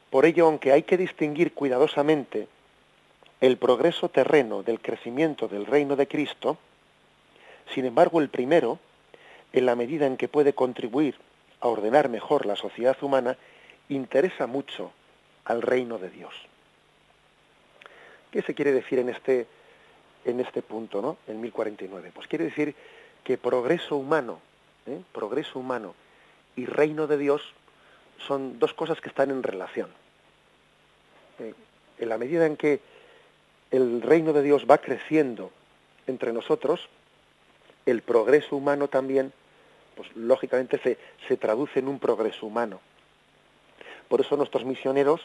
Por 0.09 0.25
ello, 0.25 0.45
aunque 0.45 0.71
hay 0.71 0.83
que 0.83 0.97
distinguir 0.97 1.53
cuidadosamente 1.53 2.47
el 3.41 3.57
progreso 3.57 4.09
terreno 4.09 4.63
del 4.63 4.81
crecimiento 4.81 5.47
del 5.47 5.65
reino 5.65 5.95
de 5.95 6.07
Cristo, 6.07 6.57
sin 7.73 7.85
embargo 7.85 8.19
el 8.19 8.29
primero 8.29 8.79
en 9.53 9.65
la 9.65 9.75
medida 9.75 10.05
en 10.05 10.17
que 10.17 10.27
puede 10.27 10.53
contribuir 10.53 11.15
a 11.61 11.67
ordenar 11.67 12.09
mejor 12.09 12.45
la 12.45 12.55
sociedad 12.55 12.97
humana, 13.01 13.37
interesa 13.89 14.47
mucho 14.47 14.91
al 15.45 15.61
reino 15.61 15.97
de 15.97 16.09
Dios. 16.09 16.33
¿Qué 18.31 18.41
se 18.43 18.53
quiere 18.53 18.71
decir 18.71 18.99
en 18.99 19.09
este, 19.09 19.47
en 20.25 20.39
este 20.39 20.61
punto, 20.61 21.01
¿no? 21.01 21.17
en 21.27 21.41
1049? 21.41 22.11
Pues 22.13 22.27
quiere 22.27 22.45
decir 22.45 22.75
que 23.23 23.37
progreso 23.37 23.95
humano, 23.95 24.39
¿eh? 24.85 25.01
progreso 25.11 25.59
humano 25.59 25.95
y 26.55 26.65
reino 26.65 27.07
de 27.07 27.17
Dios 27.17 27.41
son 28.27 28.59
dos 28.59 28.73
cosas 28.73 28.99
que 29.01 29.09
están 29.09 29.31
en 29.31 29.43
relación. 29.43 29.89
Eh, 31.39 31.53
en 31.99 32.09
la 32.09 32.17
medida 32.17 32.45
en 32.45 32.57
que 32.57 32.81
el 33.71 34.01
reino 34.01 34.33
de 34.33 34.41
Dios 34.41 34.65
va 34.69 34.79
creciendo 34.79 35.51
entre 36.07 36.33
nosotros, 36.33 36.89
el 37.85 38.01
progreso 38.01 38.55
humano 38.55 38.87
también, 38.87 39.31
pues 39.95 40.09
lógicamente 40.15 40.79
se, 40.79 40.97
se 41.27 41.37
traduce 41.37 41.79
en 41.79 41.87
un 41.87 41.99
progreso 41.99 42.45
humano. 42.45 42.81
Por 44.07 44.21
eso 44.21 44.35
nuestros 44.35 44.65
misioneros, 44.65 45.21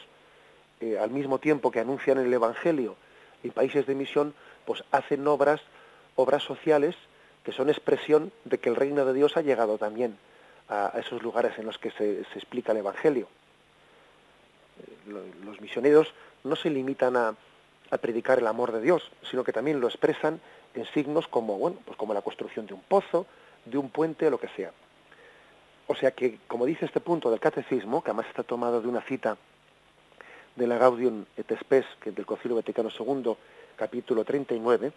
eh, 0.79 0.97
al 0.99 1.09
mismo 1.09 1.39
tiempo 1.39 1.71
que 1.71 1.79
anuncian 1.79 2.19
el 2.19 2.33
Evangelio 2.33 2.95
en 3.43 3.51
países 3.51 3.85
de 3.85 3.95
misión, 3.95 4.33
pues 4.65 4.83
hacen 4.91 5.27
obras, 5.27 5.61
obras 6.15 6.43
sociales 6.43 6.95
que 7.45 7.51
son 7.51 7.69
expresión 7.69 8.31
de 8.43 8.57
que 8.57 8.69
el 8.69 8.75
reino 8.75 9.05
de 9.05 9.13
Dios 9.13 9.37
ha 9.37 9.41
llegado 9.41 9.77
también 9.77 10.17
a, 10.67 10.91
esos 10.99 11.21
lugares 11.21 11.57
en 11.59 11.67
los 11.67 11.77
que 11.77 11.91
se, 11.91 12.21
explica 12.21 12.71
el 12.71 12.79
Evangelio. 12.79 13.27
Eh, 14.81 15.31
los 15.45 15.61
misioneros 15.61 16.11
no 16.43 16.55
se 16.55 16.71
limitan 16.71 17.15
a, 17.15 17.35
predicar 18.01 18.39
el 18.39 18.47
amor 18.47 18.73
de 18.73 18.81
Dios, 18.81 19.09
sino 19.29 19.43
que 19.43 19.53
también 19.53 19.79
lo 19.79 19.87
expresan 19.87 20.41
en 20.73 20.85
signos 20.87 21.29
como, 21.29 21.57
pues 21.85 21.95
como 21.97 22.13
la 22.13 22.21
construcción 22.21 22.65
de 22.65 22.73
un 22.73 22.81
pozo, 22.81 23.25
de 23.63 23.77
un 23.77 23.89
puente 23.89 24.27
o 24.27 24.31
lo 24.31 24.39
que 24.39 24.49
sea. 24.49 24.73
O 25.87 25.95
sea 25.95 26.11
que, 26.11 26.39
como 26.47 26.65
dice 26.65 26.85
este 26.85 26.99
punto 26.99 27.29
del 27.29 27.39
catecismo, 27.39 28.03
que 28.03 28.09
además 28.09 28.25
está 28.27 28.43
tomado 28.43 28.81
de 28.81 28.87
una 28.87 29.01
cita 29.01 29.37
de 30.55 30.67
la 30.67 30.77
Gaudium 30.77 31.25
et 31.37 31.57
Spes, 31.57 31.85
del 32.03 32.25
Concilio 32.25 32.55
Vaticano 32.55 32.89
II, 32.89 33.37
capítulo 33.77 34.25
39, 34.25 34.91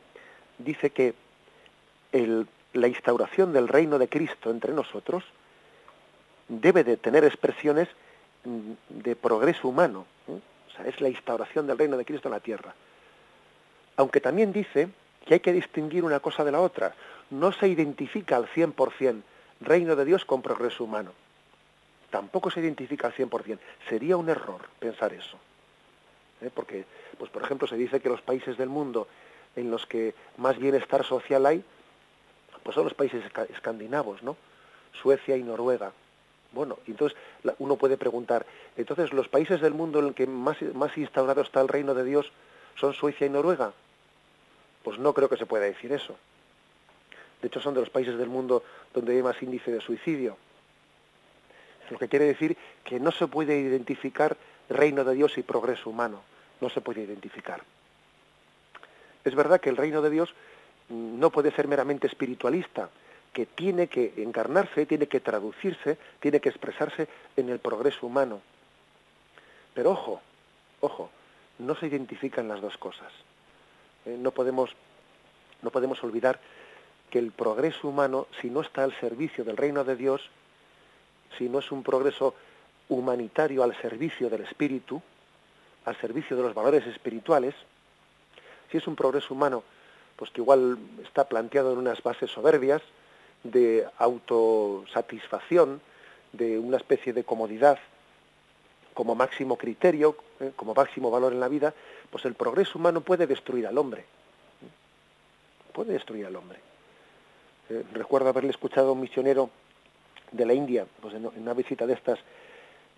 dice 0.59 0.91
que 0.91 1.15
la 2.13 2.89
instauración 2.89 3.53
del 3.53 3.69
reino 3.69 3.99
de 3.99 4.09
Cristo 4.09 4.51
entre 4.51 4.73
nosotros 4.73 5.25
debe 6.49 6.85
de 6.85 6.97
tener 6.97 7.25
expresiones 7.25 7.89
mm, 8.45 8.73
de 8.89 9.17
progreso 9.17 9.69
humano. 9.69 10.07
¿eh? 10.29 10.41
O 10.69 10.71
sea, 10.75 10.87
es 10.87 11.01
la 11.01 11.09
instauración 11.09 11.67
del 11.67 11.79
reino 11.79 11.97
de 11.97 12.05
Cristo 12.05 12.29
en 12.29 12.33
la 12.33 12.41
tierra. 12.41 12.75
Aunque 13.97 14.21
también 14.21 14.53
dice 14.53 14.89
que 15.27 15.35
hay 15.35 15.41
que 15.41 15.53
distinguir 15.53 16.05
una 16.05 16.21
cosa 16.21 16.45
de 16.45 16.53
la 16.53 16.61
otra. 16.61 16.95
No 17.31 17.53
se 17.53 17.69
identifica 17.69 18.37
al 18.37 18.47
100% 18.47 19.23
reino 19.61 19.97
de 19.97 20.05
Dios 20.05 20.25
con 20.25 20.43
progreso 20.43 20.85
humano. 20.85 21.13
Tampoco 22.11 22.51
se 22.51 22.61
identifica 22.61 23.09
al 23.09 23.15
100%. 23.15 23.59
Sería 23.89 24.17
un 24.17 24.29
error 24.29 24.63
pensar 24.79 25.13
eso. 25.13 25.37
¿Eh? 26.41 26.51
Porque, 26.55 26.85
pues 27.19 27.31
por 27.31 27.43
ejemplo, 27.43 27.67
se 27.67 27.77
dice 27.77 28.01
que 28.01 28.09
los 28.09 28.23
países 28.23 28.57
del 28.57 28.69
mundo 28.69 29.09
en 29.57 29.71
los 29.71 29.87
que 29.87 30.15
más 30.37 30.59
bienestar 30.59 31.05
social 31.05 31.45
hay, 31.45 31.65
pues 32.63 32.75
son 32.75 32.85
los 32.85 32.95
países 32.95 33.23
escandinavos, 33.51 34.23
¿no? 34.23 34.37
Suecia 35.03 35.37
y 35.37 35.43
Noruega. 35.43 35.93
Bueno, 36.53 36.79
entonces 36.87 37.19
uno 37.59 37.77
puede 37.77 37.97
preguntar, 37.97 38.47
entonces 38.77 39.13
los 39.13 39.29
países 39.29 39.61
del 39.61 39.75
mundo 39.75 39.99
en 39.99 40.07
el 40.07 40.15
que 40.15 40.27
más, 40.27 40.61
más 40.75 40.97
instaurado 40.97 41.43
está 41.43 41.61
el 41.61 41.69
reino 41.69 41.95
de 41.95 42.05
Dios 42.05 42.33
son 42.77 42.95
Suecia 42.95 43.27
y 43.27 43.31
Noruega. 43.31 43.73
Pues 44.83 44.99
no 44.99 45.13
creo 45.13 45.29
que 45.29 45.37
se 45.37 45.47
pueda 45.47 45.65
decir 45.65 45.93
eso. 45.93 46.17
De 47.43 47.49
hecho, 47.49 47.61
son 47.61 47.75
de 47.75 47.81
los 47.81 47.91
países 47.91 48.17
del 48.17 48.29
mundo 48.29 48.63
donde 48.95 49.17
hay 49.17 49.23
más 49.23 49.41
índice 49.43 49.71
de 49.71 49.81
suicidio. 49.81 50.37
Lo 51.91 51.99
que 51.99 52.09
quiere 52.09 52.27
decir 52.27 52.57
que 52.85 53.01
no 53.01 53.13
se 53.13 53.27
puede 53.27 53.59
identificar 53.59 54.37
reino 54.69 55.05
de 55.05 55.15
Dios 55.15 55.39
y 55.39 55.43
progreso 55.43 55.91
humano. 55.91 56.23
No 56.61 56.69
se 56.69 56.81
puede 56.81 57.03
identificar. 57.03 57.63
Es 59.25 59.35
verdad 59.35 59.61
que 59.61 59.71
el 59.71 59.77
reino 59.77 60.03
de 60.03 60.11
Dios 60.11 60.35
no 60.89 61.31
puede 61.31 61.51
ser 61.53 61.69
meramente 61.69 62.07
espiritualista, 62.07 62.89
que 63.33 63.47
tiene 63.47 63.89
que 63.89 64.15
encarnarse, 64.17 64.87
tiene 64.87 65.07
que 65.07 65.21
traducirse, 65.21 65.99
tiene 66.21 66.41
que 66.41 66.49
expresarse 66.49 67.09
en 67.37 67.51
el 67.51 67.59
progreso 67.59 68.07
humano. 68.07 68.41
Pero 69.75 69.93
ojo, 69.93 70.21
ojo, 70.81 71.11
no 71.59 71.75
se 71.75 71.87
identifican 71.87 72.49
las 72.49 72.61
dos 72.61 72.77
cosas. 72.79 73.13
Eh, 74.07 74.17
no, 74.19 74.33
podemos, 74.33 74.71
no 75.63 75.71
podemos 75.71 76.03
olvidar 76.03 76.41
que 77.11 77.19
el 77.19 77.33
progreso 77.33 77.89
humano, 77.89 78.27
si 78.41 78.51
no 78.51 78.61
está 78.61 78.85
al 78.85 78.99
servicio 78.99 79.45
del 79.45 79.57
reino 79.57 79.85
de 79.85 79.97
Dios, 79.97 80.31
si 81.37 81.49
no 81.49 81.59
es 81.59 81.71
un 81.71 81.83
progreso 81.83 82.35
humanitario 82.89 83.63
al 83.63 83.77
servicio 83.81 84.31
del 84.31 84.43
espíritu, 84.43 85.01
al 85.85 85.97
servicio 86.01 86.37
de 86.37 86.43
los 86.43 86.55
valores 86.55 86.87
espirituales, 86.87 87.55
si 88.71 88.79
es 88.79 88.87
un 88.87 88.97
progreso 88.97 89.35
humano, 89.35 89.63
pues 90.19 90.31
que 90.33 90.41
igual 90.41 90.79
está 91.05 91.29
planteado 91.29 91.73
en 91.73 91.79
unas 91.79 92.03
bases 92.03 92.31
soberbias, 92.31 92.83
de 93.45 93.87
autosatisfacción, 93.99 95.81
de 96.33 96.59
una 96.59 96.77
especie 96.77 97.13
de 97.13 97.25
comodidad 97.25 97.79
como 98.95 99.15
máximo 99.15 99.57
criterio, 99.57 100.17
eh, 100.41 100.51
como 100.57 100.75
máximo 100.75 101.09
valor 101.09 101.33
en 101.33 101.39
la 101.39 101.47
vida, 101.47 101.73
pues 102.11 102.25
el 102.25 102.35
progreso 102.35 102.81
humano 102.81 103.01
puede 103.01 103.29
destruir 103.29 103.67
al 103.69 103.79
hombre. 103.79 104.05
Puede 105.73 105.93
destruir 105.93 106.27
al 106.27 106.35
hombre. 106.35 106.59
Eh, 107.71 107.85
recuerdo 107.93 108.29
haberle 108.29 108.51
escuchado 108.51 108.89
a 108.89 108.93
un 108.93 109.01
misionero 109.01 109.51
de 110.33 110.45
la 110.45 110.53
India, 110.53 110.85
pues 111.01 111.15
en, 111.15 111.27
una 111.27 111.55
visita 111.55 111.87
de 111.87 111.95
estas, 111.95 112.19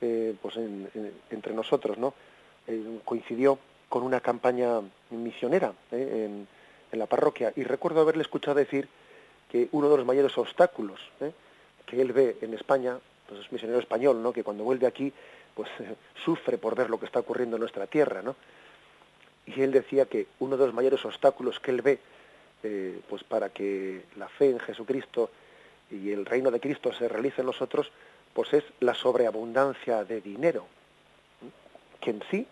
eh, 0.01 0.35
pues 0.41 0.57
entre 1.31 1.53
nosotros, 1.53 1.99
¿no? 1.99 2.15
coincidió 3.05 3.59
con 3.89 4.05
una 4.05 4.21
campaña 4.21 4.81
misionera 5.11 5.73
en, 5.91 6.47
la 6.93 7.07
parroquia 7.07 7.53
y 7.57 7.65
recuerdo 7.65 8.01
haberle 8.01 8.23
escuchado 8.23 8.57
decir 8.57 8.89
que 9.51 9.69
uno 9.73 9.89
de 9.89 9.97
los 9.97 10.07
mayores 10.07 10.37
obstáculos 10.39 11.01
que 11.87 12.01
él 12.01 12.13
ve 12.13 12.37
en 12.41 12.55
España, 12.55 12.99
pues 13.29 13.41
es 13.41 13.53
misionero 13.53 13.81
español, 13.81 14.23
¿no? 14.23 14.33
que 14.33 14.45
cuando 14.45 14.65
vuelve 14.65 14.87
aquí 14.87 15.13
pues 15.55 15.69
eh, 15.81 15.95
sufre 16.25 16.59
por 16.59 16.75
ver 16.75 16.91
lo 16.91 16.99
que 16.99 17.07
está 17.07 17.21
ocurriendo 17.21 17.57
en 17.57 17.61
nuestra 17.61 17.87
tierra, 17.87 18.23
¿no? 18.23 18.37
Y 19.47 19.63
él 19.63 19.73
decía 19.73 20.07
que 20.07 20.27
uno 20.39 20.57
de 20.57 20.67
los 20.67 20.75
mayores 20.75 21.05
obstáculos 21.05 21.59
que 21.59 21.71
él 21.73 21.83
ve, 21.83 21.99
eh, 22.63 23.01
pues 23.09 23.25
para 23.25 23.49
que 23.49 24.05
la 24.17 24.29
fe 24.29 24.51
en 24.51 24.61
Jesucristo 24.61 25.31
y 25.91 26.13
el 26.13 26.25
reino 26.25 26.51
de 26.51 26.61
Cristo 26.61 26.93
se 26.93 27.09
realice 27.09 27.41
en 27.41 27.47
nosotros, 27.47 27.91
pues 28.33 28.53
es 28.53 28.65
la 28.79 28.95
sobreabundancia 28.95 30.05
de 30.05 30.21
dinero, 30.21 30.67
que 32.01 32.11
en 32.11 32.23
sí, 32.31 32.47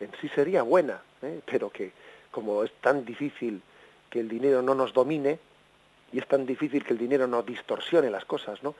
en 0.00 0.10
sí 0.20 0.28
sería 0.30 0.62
buena, 0.62 1.00
¿eh? 1.22 1.40
pero 1.46 1.70
que 1.70 1.92
como 2.30 2.64
es 2.64 2.72
tan 2.80 3.04
difícil 3.04 3.62
que 4.12 4.20
el 4.20 4.28
dinero 4.28 4.60
no 4.60 4.74
nos 4.74 4.92
domine 4.92 5.38
y 6.12 6.18
es 6.18 6.28
tan 6.28 6.44
difícil 6.44 6.84
que 6.84 6.92
el 6.92 6.98
dinero 6.98 7.26
no 7.26 7.42
distorsione 7.42 8.10
las 8.10 8.26
cosas, 8.26 8.62
¿no? 8.62 8.74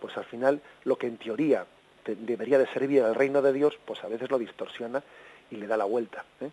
Pues 0.00 0.16
al 0.16 0.24
final 0.24 0.62
lo 0.84 0.96
que 0.96 1.06
en 1.06 1.18
teoría 1.18 1.66
debería 2.06 2.58
de 2.58 2.66
servir 2.68 3.02
al 3.02 3.14
reino 3.14 3.42
de 3.42 3.52
Dios, 3.52 3.78
pues 3.84 4.02
a 4.02 4.08
veces 4.08 4.30
lo 4.30 4.38
distorsiona 4.38 5.02
y 5.50 5.56
le 5.56 5.66
da 5.66 5.76
la 5.76 5.84
vuelta. 5.84 6.24
¿eh? 6.40 6.50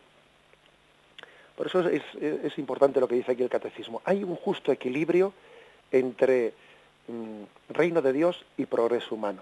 Por 1.56 1.68
eso 1.68 1.88
es, 1.88 2.58
importante 2.58 3.00
lo 3.00 3.08
que 3.08 3.16
dice 3.16 3.32
aquí 3.32 3.44
el 3.44 3.50
catecismo. 3.50 4.02
Hay 4.04 4.26
un 4.26 4.36
justo 4.36 4.74
equilibrio 4.74 5.32
entre 5.90 6.54
mm, 7.08 7.44
reino 7.70 8.02
de 8.02 8.12
Dios 8.12 8.44
y 8.58 8.66
progreso 8.66 9.16
humano. 9.16 9.42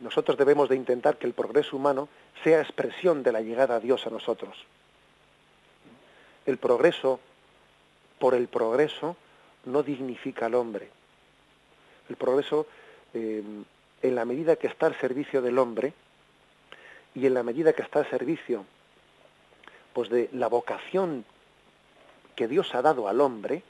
Nosotros 0.00 0.36
debemos 0.36 0.68
de 0.68 0.74
intentar 0.74 1.16
que 1.16 1.28
el 1.28 1.32
progreso 1.32 1.76
humano 1.76 2.08
sea 2.42 2.60
expresión 2.60 3.22
de 3.22 3.30
la 3.30 3.40
llegada 3.40 3.76
a 3.76 3.80
Dios 3.80 4.04
a 4.08 4.10
nosotros. 4.10 4.66
El 6.46 6.58
progreso, 6.58 7.20
por 8.18 8.34
el 8.34 8.48
progreso, 8.48 9.16
no 9.64 9.82
dignifica 9.82 10.46
al 10.46 10.54
hombre. 10.54 10.88
El 12.08 12.16
progreso 12.16 12.66
en 13.14 14.14
la 14.14 14.24
medida 14.24 14.56
que 14.56 14.66
está 14.66 14.86
al 14.86 14.98
servicio 15.00 15.40
del 15.40 15.58
hombre 15.58 15.92
y 17.14 17.26
en 17.26 17.34
la 17.34 17.42
medida 17.42 17.72
que 17.72 17.82
está 17.82 18.00
al 18.00 18.10
servicio 18.10 18.64
pues 19.92 20.10
de 20.10 20.28
la 20.32 20.48
vocación 20.48 21.24
que 22.34 22.48
Dios 22.48 22.74
ha 22.74 22.82
dado 22.82 23.08
al 23.08 23.20
hombre, 23.20 23.62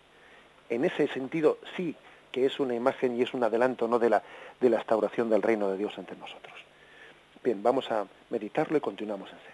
en 0.70 0.84
ese 0.86 1.06
sentido 1.08 1.58
sí 1.76 1.94
que 2.32 2.46
es 2.46 2.58
una 2.58 2.74
imagen 2.74 3.16
y 3.16 3.22
es 3.22 3.32
un 3.34 3.44
adelanto 3.44 3.86
no 3.86 4.00
de 4.00 4.10
la, 4.10 4.22
de 4.60 4.70
la 4.70 4.78
instauración 4.78 5.30
del 5.30 5.42
reino 5.42 5.70
de 5.70 5.76
Dios 5.76 5.96
entre 5.98 6.16
nosotros. 6.16 6.54
Bien, 7.44 7.62
vamos 7.62 7.90
a 7.92 8.06
meditarlo 8.30 8.76
y 8.76 8.80
continuamos 8.80 9.30
enseguida. 9.30 9.53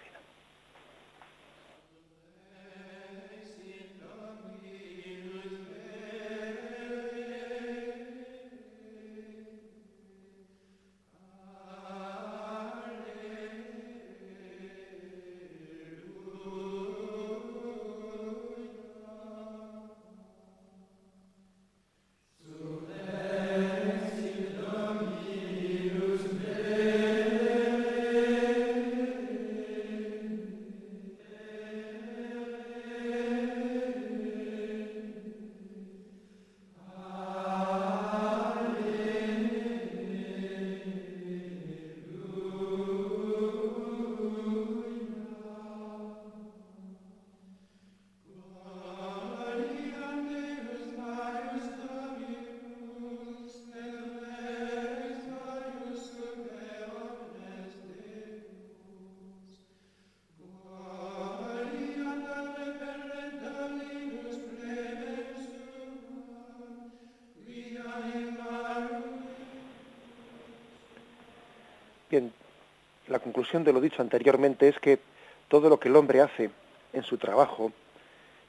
la 73.11 73.19
conclusión 73.19 73.63
de 73.65 73.73
lo 73.73 73.81
dicho 73.81 74.01
anteriormente 74.01 74.69
es 74.69 74.79
que 74.79 74.99
todo 75.49 75.69
lo 75.69 75.79
que 75.79 75.89
el 75.89 75.95
hombre 75.97 76.21
hace 76.21 76.49
en 76.93 77.03
su 77.03 77.17
trabajo, 77.17 77.73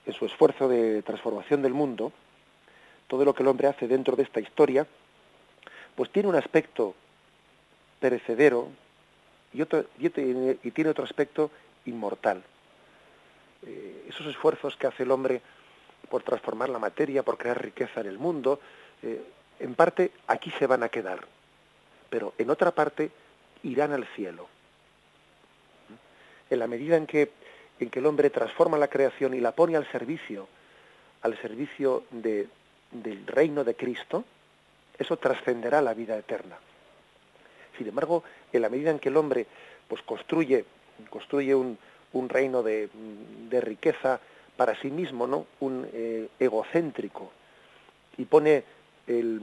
en 0.06 0.12
su 0.12 0.24
esfuerzo 0.24 0.68
de 0.68 1.02
transformación 1.02 1.62
del 1.62 1.74
mundo, 1.74 2.12
todo 3.08 3.24
lo 3.24 3.34
que 3.34 3.42
el 3.42 3.48
hombre 3.48 3.66
hace 3.66 3.88
dentro 3.88 4.14
de 4.14 4.22
esta 4.22 4.40
historia, 4.40 4.86
pues 5.96 6.10
tiene 6.10 6.28
un 6.28 6.36
aspecto 6.36 6.94
perecedero 8.00 8.68
y, 9.52 9.64
tiene 10.70 10.90
otro 10.90 11.04
aspecto 11.04 11.50
inmortal. 11.86 12.42
Eh, 13.66 14.06
esos 14.08 14.26
esfuerzos 14.28 14.76
que 14.76 14.86
hace 14.86 15.02
el 15.02 15.10
hombre 15.10 15.42
por 16.08 16.22
transformar 16.22 16.68
la 16.68 16.78
materia, 16.78 17.24
por 17.24 17.36
crear 17.36 17.60
riqueza 17.60 18.00
en 18.00 18.06
el 18.06 18.18
mundo, 18.18 18.60
eh, 19.02 19.22
en 19.58 19.74
parte 19.74 20.12
aquí 20.28 20.52
se 20.52 20.66
van 20.66 20.84
a 20.84 20.88
quedar, 20.88 21.26
pero 22.08 22.32
en 22.38 22.50
otra 22.50 22.70
parte 22.70 23.10
irán 23.62 23.92
al 23.92 24.06
cielo. 24.06 24.51
En 26.52 26.58
la 26.58 26.66
medida 26.66 26.98
en 26.98 27.06
que, 27.06 27.30
el 27.80 28.06
hombre 28.06 28.28
transforma 28.28 28.76
la 28.76 28.88
creación 28.88 29.32
y 29.32 29.40
la 29.40 29.52
pone 29.52 29.74
al 29.74 29.90
servicio, 29.90 30.48
al 31.22 31.40
servicio 31.40 32.04
de, 32.10 32.46
del 32.90 33.26
reino 33.26 33.64
de 33.64 33.74
Cristo, 33.74 34.22
eso 34.98 35.16
trascenderá 35.16 35.80
la 35.80 35.94
vida 35.94 36.14
eterna. 36.14 36.58
Sin 37.78 37.88
embargo, 37.88 38.22
en 38.52 38.60
la 38.60 38.68
medida 38.68 38.90
en 38.90 38.98
que 38.98 39.08
el 39.08 39.16
hombre 39.16 39.46
pues 39.88 40.02
construye, 40.02 40.66
construye 41.08 41.54
un, 41.54 41.78
reino 42.28 42.62
de, 42.62 42.90
riqueza 43.50 44.20
para 44.54 44.78
sí 44.78 44.90
mismo, 44.90 45.26
¿no? 45.26 45.46
Un 45.60 45.88
eh, 45.90 46.28
egocéntrico 46.38 47.32
y 48.18 48.26
pone 48.26 48.62
el 49.06 49.40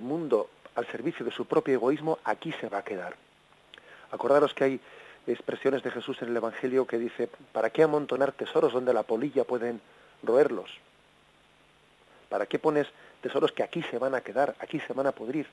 mundo 0.00 0.48
al 0.74 0.86
servicio 0.86 1.22
de 1.22 1.32
su 1.32 1.44
propio 1.44 1.74
egoísmo, 1.74 2.18
aquí 2.24 2.50
se 2.52 2.70
va 2.70 2.78
a 2.78 2.84
quedar. 2.84 3.14
Acordaros 4.10 4.54
que 4.54 4.64
hay 4.64 4.80
expresiones 5.26 5.82
de 5.82 5.90
Jesús 5.90 6.20
en 6.22 6.28
el 6.28 6.36
Evangelio 6.36 6.86
que 6.86 6.98
dice, 6.98 7.28
¿para 7.52 7.70
qué 7.70 7.82
amontonar 7.82 8.32
tesoros 8.32 8.72
donde 8.72 8.94
la 8.94 9.02
polilla 9.02 9.44
pueden 9.44 9.80
roerlos? 10.22 10.70
¿Para 12.28 12.46
qué 12.46 12.58
pones 12.58 12.86
tesoros 13.20 13.52
que 13.52 13.62
aquí 13.62 13.82
se 13.82 13.98
van 13.98 14.14
a 14.14 14.20
quedar, 14.20 14.54
aquí 14.60 14.80
se 14.80 14.92
van 14.92 15.06
a 15.06 15.12
pudrir? 15.12 15.46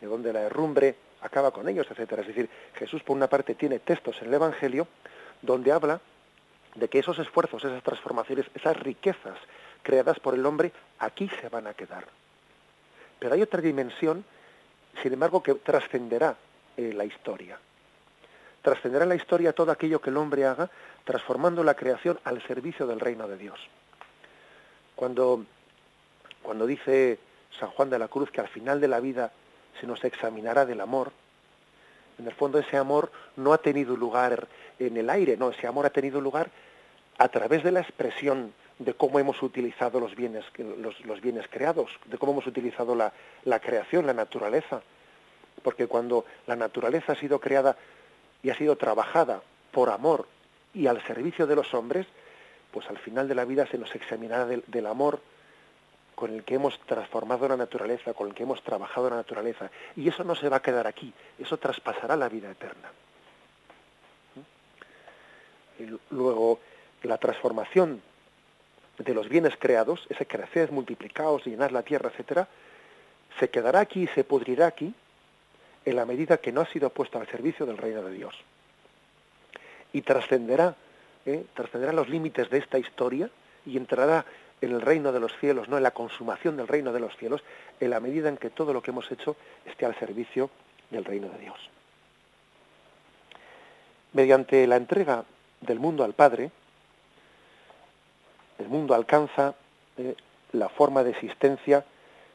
De 0.00 0.06
donde 0.06 0.32
la 0.32 0.42
herrumbre 0.42 0.96
acaba 1.20 1.50
con 1.50 1.68
ellos, 1.68 1.86
etcétera. 1.90 2.22
Es 2.22 2.28
decir, 2.28 2.48
Jesús 2.74 3.02
por 3.02 3.16
una 3.16 3.28
parte 3.28 3.54
tiene 3.54 3.78
textos 3.78 4.20
en 4.20 4.28
el 4.28 4.34
Evangelio 4.34 4.86
donde 5.40 5.72
habla 5.72 6.00
de 6.74 6.88
que 6.88 6.98
esos 6.98 7.18
esfuerzos, 7.18 7.64
esas 7.64 7.82
transformaciones, 7.82 8.46
esas 8.54 8.76
riquezas 8.76 9.38
creadas 9.82 10.18
por 10.20 10.34
el 10.34 10.44
hombre, 10.46 10.72
aquí 10.98 11.28
se 11.40 11.48
van 11.48 11.66
a 11.66 11.74
quedar. 11.74 12.06
Pero 13.18 13.34
hay 13.34 13.42
otra 13.42 13.60
dimensión, 13.60 14.24
sin 15.02 15.12
embargo, 15.12 15.42
que 15.42 15.54
trascenderá 15.54 16.36
eh, 16.76 16.92
la 16.94 17.04
historia. 17.04 17.58
Trascenderá 18.62 19.04
en 19.04 19.10
la 19.10 19.16
historia 19.16 19.52
todo 19.52 19.72
aquello 19.72 20.00
que 20.00 20.10
el 20.10 20.16
hombre 20.16 20.46
haga, 20.46 20.70
transformando 21.04 21.64
la 21.64 21.74
creación 21.74 22.18
al 22.24 22.40
servicio 22.46 22.86
del 22.86 23.00
reino 23.00 23.26
de 23.26 23.36
Dios. 23.36 23.58
Cuando, 24.94 25.44
cuando 26.42 26.66
dice 26.66 27.18
San 27.58 27.70
Juan 27.70 27.90
de 27.90 27.98
la 27.98 28.08
Cruz 28.08 28.30
que 28.30 28.40
al 28.40 28.48
final 28.48 28.80
de 28.80 28.88
la 28.88 29.00
vida 29.00 29.32
se 29.80 29.86
nos 29.86 30.04
examinará 30.04 30.64
del 30.64 30.80
amor, 30.80 31.12
en 32.18 32.26
el 32.26 32.34
fondo 32.34 32.58
ese 32.58 32.76
amor 32.76 33.10
no 33.36 33.52
ha 33.52 33.58
tenido 33.58 33.96
lugar 33.96 34.46
en 34.78 34.96
el 34.96 35.10
aire, 35.10 35.36
no, 35.36 35.50
ese 35.50 35.66
amor 35.66 35.86
ha 35.86 35.90
tenido 35.90 36.20
lugar 36.20 36.50
a 37.18 37.28
través 37.28 37.62
de 37.64 37.72
la 37.72 37.80
expresión 37.80 38.52
de 38.78 38.94
cómo 38.94 39.18
hemos 39.18 39.42
utilizado 39.42 40.00
los 40.00 40.14
bienes, 40.14 40.44
los, 41.04 41.20
bienes 41.20 41.46
creados, 41.48 41.90
de 42.06 42.18
cómo 42.18 42.32
hemos 42.32 42.46
utilizado 42.46 42.94
la, 42.94 43.12
la 43.44 43.60
creación, 43.60 44.06
la 44.06 44.14
naturaleza. 44.14 44.82
Porque 45.62 45.86
cuando 45.86 46.24
la 46.46 46.56
naturaleza 46.56 47.12
ha 47.12 47.16
sido 47.16 47.38
creada 47.38 47.76
y 48.42 48.50
ha 48.50 48.56
sido 48.56 48.76
trabajada 48.76 49.42
por 49.70 49.90
amor 49.90 50.26
y 50.74 50.86
al 50.86 51.02
servicio 51.06 51.46
de 51.46 51.56
los 51.56 51.72
hombres, 51.74 52.06
pues 52.70 52.88
al 52.88 52.98
final 52.98 53.28
de 53.28 53.34
la 53.34 53.44
vida 53.44 53.66
se 53.66 53.78
nos 53.78 53.94
examinará 53.94 54.46
del, 54.46 54.86
amor 54.86 55.20
con 56.14 56.32
el 56.32 56.44
que 56.44 56.54
hemos 56.54 56.78
transformado 56.80 57.48
la 57.48 57.56
naturaleza, 57.56 58.14
con 58.14 58.28
el 58.28 58.34
que 58.34 58.42
hemos 58.42 58.62
trabajado 58.62 59.10
la 59.10 59.16
naturaleza. 59.16 59.70
Y 59.96 60.08
eso 60.08 60.24
no 60.24 60.34
se 60.34 60.48
va 60.48 60.56
a 60.56 60.62
quedar 60.62 60.86
aquí, 60.86 61.12
eso 61.38 61.58
traspasará 61.58 62.16
la 62.16 62.28
vida 62.28 62.50
eterna. 62.50 62.90
Y 65.78 66.14
luego, 66.14 66.60
la 67.02 67.18
transformación 67.18 68.00
de 68.98 69.14
los 69.14 69.28
bienes 69.28 69.56
creados, 69.58 70.06
ese 70.08 70.26
crecer, 70.26 70.70
multiplicados, 70.70 71.44
llenar 71.44 71.72
la 71.72 71.82
tierra, 71.82 72.10
etcétera, 72.10 72.46
se 73.38 73.50
quedará 73.50 73.80
aquí 73.80 74.04
y 74.04 74.08
se 74.08 74.24
pudrirá 74.24 74.66
aquí 74.66 74.94
en 75.84 75.96
la 75.96 76.06
medida 76.06 76.38
que 76.38 76.52
no 76.52 76.60
ha 76.60 76.66
sido 76.66 76.90
puesto 76.90 77.18
al 77.18 77.26
servicio 77.28 77.66
del 77.66 77.78
reino 77.78 78.02
de 78.02 78.12
Dios. 78.12 78.34
Y 79.92 80.02
trascenderá, 80.02 80.76
¿eh? 81.26 81.44
trascenderá 81.54 81.92
los 81.92 82.08
límites 82.08 82.48
de 82.50 82.58
esta 82.58 82.78
historia 82.78 83.30
y 83.66 83.76
entrará 83.76 84.24
en 84.60 84.72
el 84.72 84.80
reino 84.80 85.12
de 85.12 85.20
los 85.20 85.36
cielos, 85.38 85.68
no 85.68 85.76
en 85.76 85.82
la 85.82 85.90
consumación 85.90 86.56
del 86.56 86.68
reino 86.68 86.92
de 86.92 87.00
los 87.00 87.16
cielos, 87.16 87.42
en 87.80 87.90
la 87.90 88.00
medida 88.00 88.28
en 88.28 88.36
que 88.36 88.50
todo 88.50 88.72
lo 88.72 88.82
que 88.82 88.92
hemos 88.92 89.10
hecho 89.10 89.36
esté 89.66 89.84
al 89.84 89.98
servicio 89.98 90.50
del 90.90 91.04
reino 91.04 91.28
de 91.28 91.38
Dios. 91.38 91.58
Mediante 94.12 94.66
la 94.66 94.76
entrega 94.76 95.24
del 95.60 95.80
mundo 95.80 96.04
al 96.04 96.12
Padre, 96.12 96.50
el 98.58 98.68
mundo 98.68 98.94
alcanza 98.94 99.54
¿eh? 99.96 100.14
la 100.52 100.68
forma 100.68 101.02
de 101.02 101.10
existencia 101.10 101.84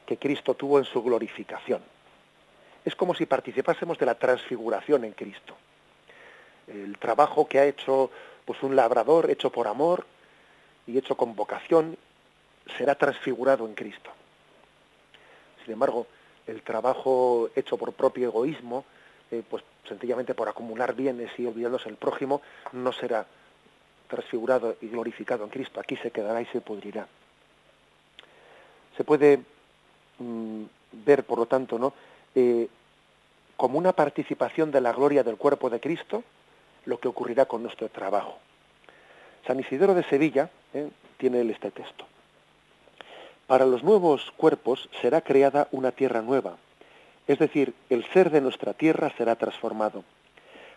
que 0.04 0.18
Cristo 0.18 0.54
tuvo 0.54 0.78
en 0.78 0.84
su 0.84 1.02
glorificación 1.02 1.80
es 2.88 2.96
como 2.96 3.14
si 3.14 3.26
participásemos 3.26 3.98
de 3.98 4.06
la 4.06 4.14
transfiguración 4.14 5.04
en 5.04 5.12
Cristo. 5.12 5.54
El 6.66 6.98
trabajo 6.98 7.46
que 7.46 7.58
ha 7.58 7.66
hecho 7.66 8.10
pues 8.44 8.62
un 8.62 8.74
labrador 8.74 9.30
hecho 9.30 9.52
por 9.52 9.68
amor 9.68 10.06
y 10.86 10.96
hecho 10.96 11.14
con 11.14 11.36
vocación 11.36 11.98
será 12.78 12.94
transfigurado 12.94 13.66
en 13.66 13.74
Cristo. 13.74 14.10
Sin 15.62 15.74
embargo, 15.74 16.06
el 16.46 16.62
trabajo 16.62 17.50
hecho 17.54 17.76
por 17.76 17.92
propio 17.92 18.28
egoísmo, 18.28 18.86
eh, 19.30 19.42
pues 19.48 19.62
sencillamente 19.86 20.34
por 20.34 20.48
acumular 20.48 20.94
bienes 20.94 21.30
y 21.38 21.44
olvidándose 21.44 21.90
del 21.90 21.96
prójimo, 21.96 22.40
no 22.72 22.90
será 22.92 23.26
transfigurado 24.08 24.76
y 24.80 24.88
glorificado 24.88 25.44
en 25.44 25.50
Cristo. 25.50 25.78
Aquí 25.78 25.96
se 25.96 26.10
quedará 26.10 26.40
y 26.40 26.46
se 26.46 26.62
pudrirá. 26.62 27.06
Se 28.96 29.04
puede 29.04 29.42
mm, 30.18 30.62
ver, 31.04 31.24
por 31.24 31.38
lo 31.38 31.46
tanto, 31.46 31.78
¿no? 31.78 31.92
Eh, 32.34 32.68
como 33.58 33.76
una 33.76 33.92
participación 33.92 34.70
de 34.70 34.80
la 34.80 34.92
gloria 34.92 35.24
del 35.24 35.36
cuerpo 35.36 35.68
de 35.68 35.80
Cristo 35.80 36.22
lo 36.84 37.00
que 37.00 37.08
ocurrirá 37.08 37.46
con 37.46 37.64
nuestro 37.64 37.88
trabajo. 37.88 38.38
San 39.46 39.58
Isidoro 39.58 39.94
de 39.94 40.04
Sevilla 40.04 40.48
eh, 40.72 40.88
tiene 41.18 41.40
este 41.50 41.72
texto. 41.72 42.06
Para 43.48 43.66
los 43.66 43.82
nuevos 43.82 44.30
cuerpos 44.36 44.88
será 45.02 45.22
creada 45.22 45.66
una 45.72 45.90
tierra 45.90 46.22
nueva, 46.22 46.56
es 47.26 47.40
decir, 47.40 47.74
el 47.90 48.04
ser 48.12 48.30
de 48.30 48.40
nuestra 48.40 48.74
tierra 48.74 49.12
será 49.18 49.34
transformado. 49.34 50.04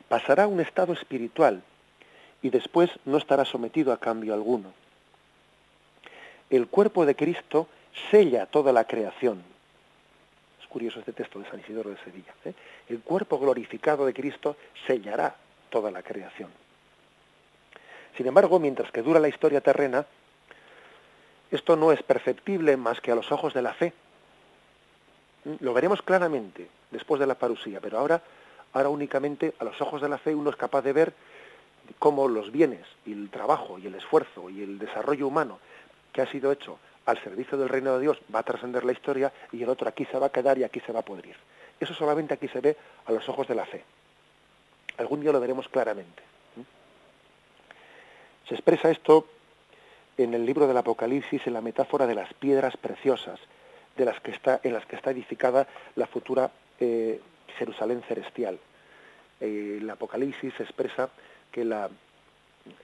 Pasará 0.09 0.45
a 0.45 0.47
un 0.47 0.59
estado 0.59 0.91
espiritual 0.91 1.61
y 2.41 2.49
después 2.49 2.89
no 3.05 3.19
estará 3.19 3.45
sometido 3.45 3.93
a 3.93 3.99
cambio 3.99 4.33
alguno. 4.33 4.73
El 6.49 6.67
cuerpo 6.67 7.05
de 7.05 7.15
Cristo 7.15 7.67
sella 8.09 8.47
toda 8.47 8.73
la 8.73 8.85
creación, 8.85 9.43
curioso 10.71 10.99
este 10.99 11.11
texto 11.11 11.39
de 11.39 11.49
San 11.49 11.59
Isidoro 11.59 11.89
de 11.89 11.97
Sevilla. 11.97 12.33
¿eh? 12.45 12.53
El 12.87 13.01
cuerpo 13.01 13.37
glorificado 13.37 14.05
de 14.05 14.13
Cristo 14.13 14.55
sellará 14.87 15.35
toda 15.69 15.91
la 15.91 16.01
creación. 16.01 16.49
Sin 18.15 18.25
embargo, 18.25 18.57
mientras 18.57 18.89
que 18.91 19.01
dura 19.01 19.19
la 19.19 19.27
historia 19.27 19.59
terrena, 19.61 20.05
esto 21.51 21.75
no 21.75 21.91
es 21.91 22.01
perceptible 22.03 22.77
más 22.77 23.01
que 23.01 23.11
a 23.11 23.15
los 23.15 23.31
ojos 23.31 23.53
de 23.53 23.61
la 23.61 23.73
fe. 23.73 23.93
¿Mm? 25.43 25.55
Lo 25.59 25.73
veremos 25.73 26.01
claramente 26.01 26.69
después 26.89 27.19
de 27.19 27.27
la 27.27 27.35
parusía, 27.35 27.81
pero 27.81 27.99
ahora, 27.99 28.21
ahora 28.73 28.89
únicamente 28.89 29.53
a 29.59 29.65
los 29.65 29.79
ojos 29.81 30.01
de 30.01 30.07
la 30.09 30.17
fe 30.17 30.33
uno 30.33 30.49
es 30.49 30.55
capaz 30.55 30.81
de 30.83 30.93
ver 30.93 31.13
cómo 31.99 32.29
los 32.29 32.51
bienes 32.51 32.85
y 33.05 33.11
el 33.11 33.29
trabajo 33.29 33.77
y 33.77 33.87
el 33.87 33.95
esfuerzo 33.95 34.49
y 34.49 34.63
el 34.63 34.79
desarrollo 34.79 35.27
humano 35.27 35.59
que 36.13 36.21
ha 36.21 36.31
sido 36.31 36.51
hecho 36.51 36.79
al 37.05 37.21
servicio 37.23 37.57
del 37.57 37.69
reino 37.69 37.95
de 37.95 38.01
Dios 38.01 38.21
va 38.33 38.39
a 38.39 38.43
trascender 38.43 38.83
la 38.83 38.91
historia 38.91 39.31
y 39.51 39.63
el 39.63 39.69
otro 39.69 39.87
aquí 39.87 40.05
se 40.05 40.17
va 40.17 40.27
a 40.27 40.31
quedar 40.31 40.57
y 40.57 40.63
aquí 40.63 40.79
se 40.81 40.91
va 40.91 40.99
a 40.99 41.05
pudrir. 41.05 41.35
Eso 41.79 41.93
solamente 41.93 42.33
aquí 42.33 42.47
se 42.47 42.61
ve 42.61 42.77
a 43.05 43.11
los 43.11 43.27
ojos 43.27 43.47
de 43.47 43.55
la 43.55 43.65
fe. 43.65 43.83
Algún 44.97 45.21
día 45.21 45.31
lo 45.31 45.39
veremos 45.39 45.67
claramente. 45.67 46.21
Se 48.47 48.55
expresa 48.55 48.91
esto 48.91 49.27
en 50.17 50.33
el 50.33 50.45
libro 50.45 50.67
del 50.67 50.77
Apocalipsis 50.77 51.47
en 51.47 51.53
la 51.53 51.61
metáfora 51.61 52.05
de 52.05 52.15
las 52.15 52.33
piedras 52.33 52.77
preciosas 52.77 53.39
de 53.97 54.05
las 54.05 54.19
que 54.19 54.31
está, 54.31 54.59
en 54.63 54.73
las 54.73 54.85
que 54.85 54.95
está 54.95 55.11
edificada 55.11 55.67
la 55.95 56.07
futura 56.07 56.51
eh, 56.79 57.19
Jerusalén 57.57 58.03
celestial. 58.07 58.59
Eh, 59.39 59.79
el 59.81 59.89
Apocalipsis 59.89 60.53
expresa 60.59 61.09
que 61.51 61.65
la 61.65 61.89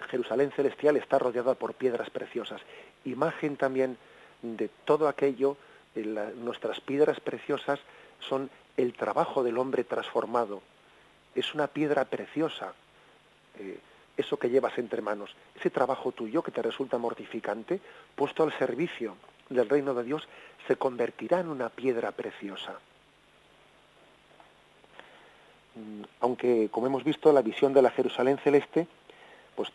Jerusalén 0.09 0.51
celestial 0.51 0.97
está 0.97 1.19
rodeada 1.19 1.53
por 1.53 1.73
piedras 1.73 2.09
preciosas, 2.09 2.61
imagen 3.05 3.57
también 3.57 3.97
de 4.41 4.69
todo 4.85 5.07
aquello, 5.07 5.57
nuestras 6.35 6.79
piedras 6.79 7.19
preciosas 7.19 7.79
son 8.19 8.49
el 8.75 8.93
trabajo 8.93 9.43
del 9.43 9.57
hombre 9.57 9.83
transformado 9.83 10.61
es 11.39 11.53
una 11.53 11.67
piedra 11.67 12.05
preciosa, 12.05 12.73
eh, 13.59 13.79
eso 14.17 14.37
que 14.37 14.49
llevas 14.49 14.77
entre 14.79 15.01
manos, 15.01 15.35
ese 15.55 15.69
trabajo 15.69 16.11
tuyo 16.11 16.41
que 16.41 16.51
te 16.51 16.63
resulta 16.63 16.97
mortificante, 16.97 17.79
puesto 18.15 18.43
al 18.43 18.57
servicio 18.57 19.15
del 19.49 19.69
reino 19.69 19.93
de 19.93 20.03
Dios, 20.03 20.27
se 20.67 20.75
convertirá 20.75 21.39
en 21.39 21.49
una 21.49 21.69
piedra 21.69 22.11
preciosa. 22.11 22.79
Mm, 25.75 26.03
aunque, 26.21 26.69
como 26.71 26.87
hemos 26.87 27.03
visto, 27.03 27.31
la 27.31 27.43
visión 27.43 27.71
de 27.71 27.83
la 27.83 27.91
Jerusalén 27.91 28.39
celeste, 28.39 28.87
pues 29.55 29.69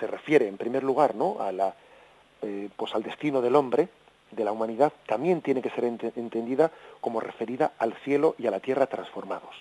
se 0.00 0.06
refiere 0.06 0.48
en 0.48 0.56
primer 0.56 0.82
lugar 0.82 1.14
¿no? 1.14 1.42
a 1.42 1.52
la, 1.52 1.74
eh, 2.42 2.68
pues 2.76 2.94
al 2.94 3.02
destino 3.02 3.40
del 3.40 3.56
hombre, 3.56 3.88
de 4.30 4.44
la 4.44 4.52
humanidad, 4.52 4.92
también 5.06 5.40
tiene 5.40 5.62
que 5.62 5.70
ser 5.70 5.84
entendida 5.84 6.70
como 7.00 7.20
referida 7.20 7.72
al 7.78 7.94
cielo 7.94 8.34
y 8.38 8.46
a 8.46 8.50
la 8.50 8.60
tierra 8.60 8.86
transformados. 8.86 9.54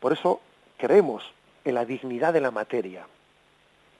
Por 0.00 0.12
eso 0.12 0.40
creemos 0.76 1.22
en 1.64 1.74
la 1.76 1.84
dignidad 1.84 2.32
de 2.32 2.40
la 2.40 2.50
materia. 2.50 3.06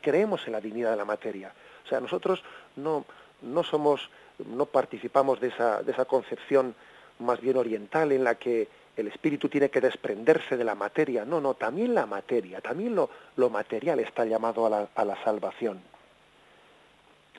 Creemos 0.00 0.44
en 0.46 0.52
la 0.52 0.60
dignidad 0.60 0.90
de 0.90 0.96
la 0.96 1.04
materia. 1.04 1.52
O 1.84 1.88
sea, 1.88 2.00
nosotros 2.00 2.42
no, 2.74 3.04
no 3.40 3.62
somos, 3.62 4.10
no 4.44 4.66
participamos 4.66 5.40
de 5.40 5.48
esa, 5.48 5.82
de 5.82 5.92
esa 5.92 6.04
concepción 6.04 6.74
más 7.20 7.40
bien 7.40 7.56
oriental 7.56 8.10
en 8.10 8.24
la 8.24 8.34
que 8.34 8.66
el 8.96 9.06
espíritu 9.06 9.48
tiene 9.48 9.70
que 9.70 9.80
desprenderse 9.80 10.56
de 10.56 10.64
la 10.64 10.74
materia. 10.74 11.24
No, 11.24 11.40
no, 11.40 11.54
también 11.54 11.94
la 11.94 12.06
materia, 12.06 12.60
también 12.60 12.96
lo, 12.96 13.08
lo 13.36 13.48
material 13.48 14.00
está 14.00 14.24
llamado 14.24 14.66
a 14.66 14.70
la, 14.70 14.88
a 14.94 15.04
la 15.04 15.22
salvación. 15.22 15.80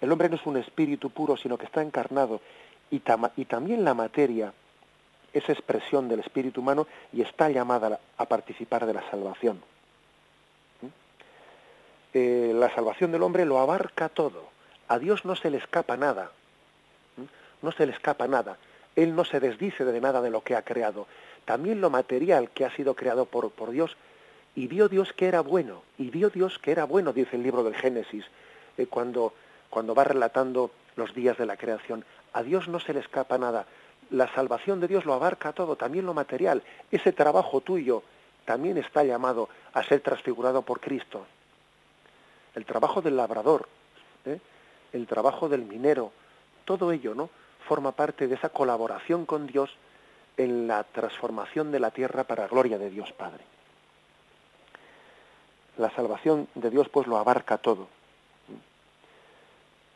El 0.04 0.12
hombre 0.12 0.28
no 0.28 0.36
es 0.36 0.46
un 0.46 0.58
espíritu 0.58 1.12
puro, 1.12 1.38
sino 1.38 1.58
que 1.58 1.66
está 1.66 1.82
encarnado 1.82 2.42
y, 2.92 3.00
también 3.00 3.86
la 3.86 3.94
materia 3.94 4.52
es 5.32 5.48
expresión 5.48 6.10
del 6.10 6.20
espíritu 6.20 6.60
humano 6.60 6.88
y 7.14 7.22
está 7.22 7.50
llamada 7.50 8.02
a 8.18 8.26
participar 8.26 8.86
de 8.86 8.94
la 8.94 9.10
salvación. 9.10 9.62
¿Mm? 10.82 10.88
Eh, 12.16 12.52
la 12.54 12.70
salvación 12.76 13.14
del 13.14 13.24
hombre 13.24 13.46
lo 13.46 13.60
abarca 13.60 14.10
todo. 14.10 14.50
A 14.90 15.00
Dios 15.00 15.24
no 15.24 15.38
se 15.38 15.50
le 15.50 15.58
escapa 15.58 15.96
nada. 15.96 16.32
¿Mm? 17.16 17.66
No 17.66 17.72
se 17.72 17.86
le 17.86 17.94
escapa 17.94 18.28
nada. 18.28 18.58
Él 18.98 19.16
no 19.16 19.24
se 19.24 19.40
desdice 19.40 19.86
de 19.86 20.02
nada 20.02 20.22
de 20.22 20.32
lo 20.32 20.42
que 20.42 20.58
ha 20.58 20.64
creado. 20.64 21.08
También 21.46 21.80
lo 21.80 21.90
material 21.90 22.50
que 22.50 22.66
ha 22.66 22.76
sido 22.76 22.94
creado 22.94 23.24
por, 23.24 23.52
por 23.52 23.72
Dios. 23.72 23.96
Y 24.54 24.68
vio 24.68 24.90
Dios 24.90 25.14
que 25.14 25.30
era 25.30 25.40
bueno. 25.40 25.82
Y 25.98 26.10
vio 26.10 26.30
Dios 26.30 26.60
que 26.60 26.72
era 26.72 26.84
bueno, 26.84 27.14
dice 27.14 27.38
el 27.38 27.44
libro 27.44 27.64
del 27.64 27.76
Génesis, 27.76 28.26
eh, 28.78 28.86
cuando, 28.86 29.34
cuando 29.74 29.96
va 29.96 30.04
relatando 30.04 30.70
los 30.96 31.16
días 31.16 31.38
de 31.38 31.48
la 31.48 31.58
creación. 31.58 32.06
A 32.34 32.44
Dios 32.44 32.68
no 32.68 32.80
se 32.80 32.94
le 32.94 33.00
escapa 33.00 33.38
nada 33.40 33.66
la 34.14 34.28
salvación 34.34 34.80
de 34.80 34.88
Dios 34.88 35.06
lo 35.06 35.14
abarca 35.14 35.54
todo, 35.54 35.76
también 35.76 36.06
lo 36.06 36.14
material. 36.14 36.62
Ese 36.92 37.12
trabajo 37.12 37.62
tuyo 37.62 38.04
también 38.46 38.78
está 38.78 39.04
llamado 39.04 39.50
a 39.74 39.84
ser 39.84 40.02
transfigurado 40.02 40.62
por 40.62 40.80
Cristo. 40.80 41.26
El 42.54 42.66
trabajo 42.66 43.02
del 43.02 43.18
labrador, 43.18 43.68
¿eh? 44.26 44.40
el 44.94 45.08
trabajo 45.08 45.50
del 45.50 45.64
minero, 45.64 46.12
todo 46.66 46.92
ello, 46.92 47.16
¿no? 47.16 47.30
Forma 47.68 47.94
parte 47.94 48.28
de 48.28 48.36
esa 48.36 48.50
colaboración 48.50 49.26
con 49.26 49.48
Dios 49.48 49.72
en 50.38 50.68
la 50.68 50.84
transformación 50.84 51.72
de 51.72 51.80
la 51.80 51.92
tierra 51.92 52.24
para 52.26 52.48
gloria 52.48 52.78
de 52.78 52.92
Dios 52.92 53.12
Padre. 53.14 53.44
La 55.78 55.90
salvación 55.92 56.48
de 56.54 56.70
Dios 56.70 56.88
pues 56.90 57.08
lo 57.08 57.18
abarca 57.18 57.58
todo. 57.58 57.88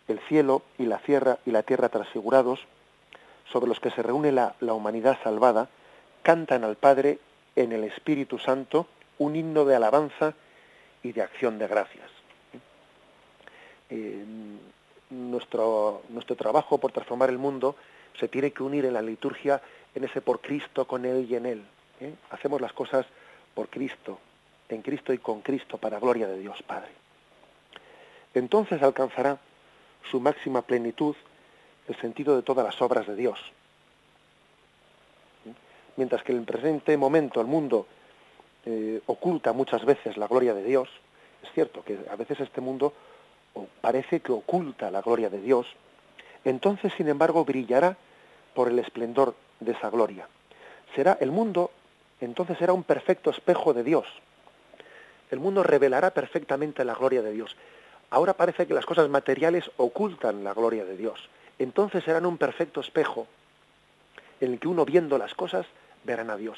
El 0.08 0.20
cielo 0.22 0.62
y 0.78 0.86
la 0.86 1.00
tierra 1.00 1.40
y 1.46 1.52
la 1.52 1.64
tierra 1.64 1.90
transfigurados 1.90 2.60
sobre 3.52 3.68
los 3.68 3.80
que 3.80 3.92
se 3.92 4.04
reúne 4.04 4.32
la, 4.32 4.56
humanidad 4.62 5.18
salvada, 5.24 5.70
cantan 6.22 6.64
al 6.64 6.76
Padre 6.76 7.20
en 7.56 7.72
el 7.72 7.84
Espíritu 7.84 8.40
Santo 8.40 8.88
un 9.18 9.36
himno 9.36 9.66
de 9.66 9.76
alabanza 9.76 10.34
y 11.04 11.12
de 11.14 11.22
acción 11.22 11.58
de 11.58 11.68
gracias. 11.68 12.10
Eh, 13.90 14.24
nuestro, 15.10 16.02
nuestro 16.10 16.36
trabajo 16.36 16.78
por 16.78 16.92
transformar 16.92 17.30
el 17.30 17.38
mundo 17.38 17.76
se 18.20 18.28
tiene 18.28 18.52
que 18.52 18.64
unir 18.64 18.86
en 18.86 18.94
la 18.94 19.02
liturgia 19.02 19.62
en 19.96 20.04
ese 20.04 20.22
por 20.22 20.42
Cristo, 20.42 20.86
con 20.86 21.06
Él 21.06 21.26
y 21.30 21.36
en 21.36 21.46
Él. 21.46 21.64
¿eh? 22.02 22.14
Hacemos 22.32 22.62
las 22.62 22.74
cosas 22.74 23.06
por 23.54 23.70
Cristo, 23.70 24.20
en 24.70 24.82
Cristo 24.82 25.14
y 25.14 25.18
con 25.18 25.42
Cristo, 25.42 25.78
para 25.78 26.00
gloria 26.00 26.28
de 26.28 26.40
Dios 26.40 26.62
Padre. 26.64 26.92
Entonces 28.34 28.82
alcanzará 28.84 29.40
su 30.10 30.20
máxima 30.20 30.62
plenitud 30.62 31.16
el 31.88 31.96
sentido 31.98 32.36
de 32.36 32.44
todas 32.44 32.66
las 32.66 32.82
obras 32.82 33.08
de 33.08 33.16
Dios. 33.16 33.40
Mientras 35.96 36.22
que 36.24 36.32
en 36.32 36.40
el 36.40 36.44
presente 36.46 36.98
momento 36.98 37.42
el 37.42 37.48
mundo 37.48 37.88
eh, 38.66 39.02
oculta 39.08 39.54
muchas 39.54 39.86
veces 39.86 40.18
la 40.18 40.28
gloria 40.28 40.54
de 40.54 40.64
Dios, 40.64 40.90
es 41.44 41.52
cierto 41.54 41.84
que 41.84 41.98
a 42.10 42.16
veces 42.16 42.40
este 42.40 42.62
mundo 42.62 42.94
parece 43.82 44.20
que 44.20 44.32
oculta 44.32 44.92
la 44.92 45.02
gloria 45.02 45.30
de 45.30 45.42
Dios, 45.42 45.66
entonces 46.46 46.94
sin 46.98 47.08
embargo 47.08 47.44
brillará 47.46 47.98
por 48.54 48.70
el 48.70 48.80
esplendor 48.80 49.36
de 49.60 49.72
esa 49.72 49.90
gloria. 49.90 50.28
Será 50.96 51.18
el 51.20 51.32
mundo, 51.32 51.72
entonces 52.22 52.58
será 52.58 52.74
un 52.74 52.84
perfecto 52.84 53.30
espejo 53.30 53.74
de 53.74 53.84
Dios. 53.84 54.06
El 55.32 55.40
mundo 55.40 55.64
revelará 55.64 56.12
perfectamente 56.12 56.86
la 56.86 56.96
gloria 56.96 57.22
de 57.22 57.32
Dios. 57.32 57.56
Ahora 58.10 58.34
parece 58.34 58.68
que 58.68 58.74
las 58.74 58.86
cosas 58.86 59.10
materiales 59.10 59.70
ocultan 59.78 60.44
la 60.44 60.54
gloria 60.54 60.86
de 60.86 60.98
Dios 60.98 61.30
entonces 61.60 62.04
serán 62.04 62.26
un 62.26 62.38
perfecto 62.38 62.82
espejo 62.82 63.28
en 64.40 64.54
el 64.54 64.60
que 64.60 64.68
uno 64.68 64.86
viendo 64.86 65.18
las 65.18 65.34
cosas 65.34 65.66
verán 66.04 66.30
a 66.30 66.38
Dios. 66.38 66.58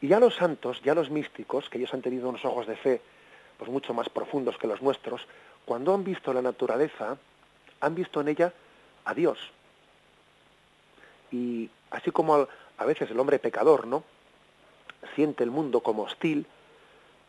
Y 0.00 0.08
ya 0.08 0.20
los 0.20 0.34
santos, 0.34 0.80
ya 0.82 0.94
los 0.94 1.10
místicos, 1.10 1.68
que 1.68 1.78
ellos 1.78 1.92
han 1.94 2.02
tenido 2.02 2.28
unos 2.28 2.44
ojos 2.44 2.66
de 2.66 2.76
fe 2.76 3.00
pues 3.58 3.70
mucho 3.70 3.92
más 3.92 4.08
profundos 4.08 4.56
que 4.56 4.66
los 4.66 4.80
nuestros, 4.80 5.26
cuando 5.66 5.92
han 5.92 6.02
visto 6.02 6.32
la 6.32 6.40
naturaleza, 6.40 7.18
han 7.80 7.94
visto 7.94 8.22
en 8.22 8.28
ella 8.28 8.54
a 9.04 9.12
Dios. 9.12 9.38
Y 11.30 11.68
así 11.90 12.10
como 12.10 12.48
a 12.78 12.84
veces 12.86 13.10
el 13.10 13.20
hombre 13.20 13.38
pecador, 13.38 13.86
¿no? 13.86 14.02
siente 15.14 15.44
el 15.44 15.50
mundo 15.50 15.80
como 15.80 16.04
hostil, 16.04 16.46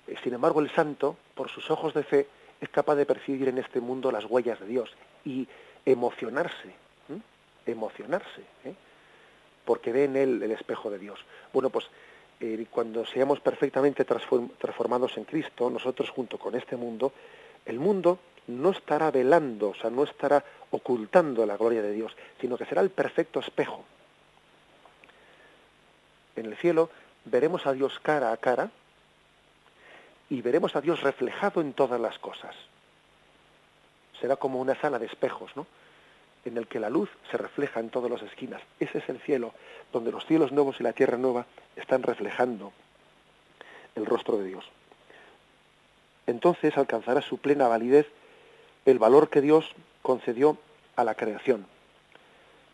eh, 0.08 0.16
sin 0.24 0.34
embargo 0.34 0.62
el 0.62 0.72
santo, 0.72 1.18
por 1.36 1.50
sus 1.50 1.70
ojos 1.70 1.94
de 1.94 2.04
fe, 2.04 2.28
es 2.62 2.70
capaz 2.70 2.96
de 2.96 3.06
percibir 3.06 3.50
en 3.50 3.58
este 3.58 3.82
mundo 3.82 4.12
las 4.12 4.26
huellas 4.26 4.60
de 4.60 4.68
Dios 4.68 4.90
y 5.26 5.48
emocionarse 5.86 6.74
emocionarse, 7.66 8.42
¿eh? 8.66 8.74
porque 9.66 9.92
ve 9.92 10.06
en 10.06 10.16
él 10.16 10.44
el 10.44 10.52
espejo 10.52 10.90
de 10.90 11.00
Dios. 11.00 11.20
Bueno, 11.54 11.70
pues 11.70 11.86
eh, 12.40 12.66
cuando 12.70 13.06
seamos 13.06 13.40
perfectamente 13.40 14.06
transformados 14.06 15.18
en 15.18 15.26
Cristo, 15.26 15.70
nosotros 15.70 16.10
junto 16.10 16.38
con 16.38 16.56
este 16.56 16.76
mundo, 16.76 17.14
el 17.66 17.80
mundo 17.80 18.20
no 18.48 18.72
estará 18.72 19.12
velando, 19.12 19.70
o 19.70 19.76
sea, 19.76 19.90
no 19.90 20.04
estará 20.04 20.44
ocultando 20.72 21.46
la 21.46 21.58
gloria 21.58 21.82
de 21.82 21.92
Dios, 21.92 22.16
sino 22.40 22.58
que 22.58 22.66
será 22.66 22.82
el 22.82 22.90
perfecto 22.90 23.40
espejo. 23.40 23.84
En 26.36 26.46
el 26.48 26.56
cielo 26.58 26.90
veremos 27.26 27.68
a 27.68 27.74
Dios 27.74 28.00
cara 28.02 28.32
a 28.32 28.38
cara 28.38 28.72
y 30.32 30.42
veremos 30.42 30.78
a 30.78 30.82
Dios 30.82 31.02
reflejado 31.02 31.60
en 31.60 31.74
todas 31.74 32.00
las 32.00 32.18
cosas. 32.18 32.56
Será 34.22 34.38
como 34.38 34.62
una 34.62 34.80
sala 34.80 34.98
de 34.98 35.06
espejos, 35.06 35.52
¿no? 35.58 35.68
en 36.46 36.58
el 36.58 36.68
que 36.68 36.80
la 36.80 36.90
luz 36.90 37.10
se 37.30 37.38
refleja 37.38 37.82
en 37.82 37.90
todas 37.90 38.10
las 38.10 38.22
esquinas. 38.22 38.62
Ese 38.80 39.00
es 39.00 39.10
el 39.10 39.20
cielo, 39.20 39.54
donde 39.92 40.10
los 40.10 40.26
cielos 40.26 40.54
nuevos 40.54 40.80
y 40.80 40.84
la 40.84 40.94
tierra 40.94 41.18
nueva 41.18 41.46
están 41.76 42.02
reflejando 42.02 42.72
el 43.96 44.06
rostro 44.06 44.38
de 44.38 44.46
Dios. 44.46 44.64
Entonces 46.28 46.78
alcanzará 46.78 47.22
su 47.22 47.38
plena 47.38 47.68
validez 47.68 48.08
el 48.86 49.00
valor 49.00 49.30
que 49.30 49.42
Dios 49.42 49.70
concedió 50.02 50.58
a 50.96 51.04
la 51.04 51.16
creación. 51.16 51.68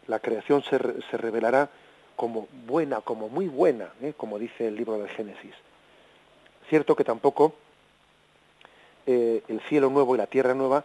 La 0.05 0.19
creación 0.19 0.61
se, 0.61 0.77
revelará 0.77 1.69
como 2.15 2.47
buena, 2.67 3.01
como 3.01 3.29
muy 3.29 3.47
buena, 3.47 3.89
¿eh? 4.03 4.13
como 4.15 4.37
dice 4.37 4.67
el 4.67 4.75
libro 4.75 4.99
del 4.99 5.09
Génesis. 5.09 5.55
Cierto 6.69 6.95
que 6.95 7.03
tampoco 7.03 7.53
eh, 9.05 9.43
el 9.47 9.61
cielo 9.61 9.89
nuevo 9.89 10.15
y 10.15 10.17
la 10.17 10.27
tierra 10.27 10.53
nueva 10.53 10.83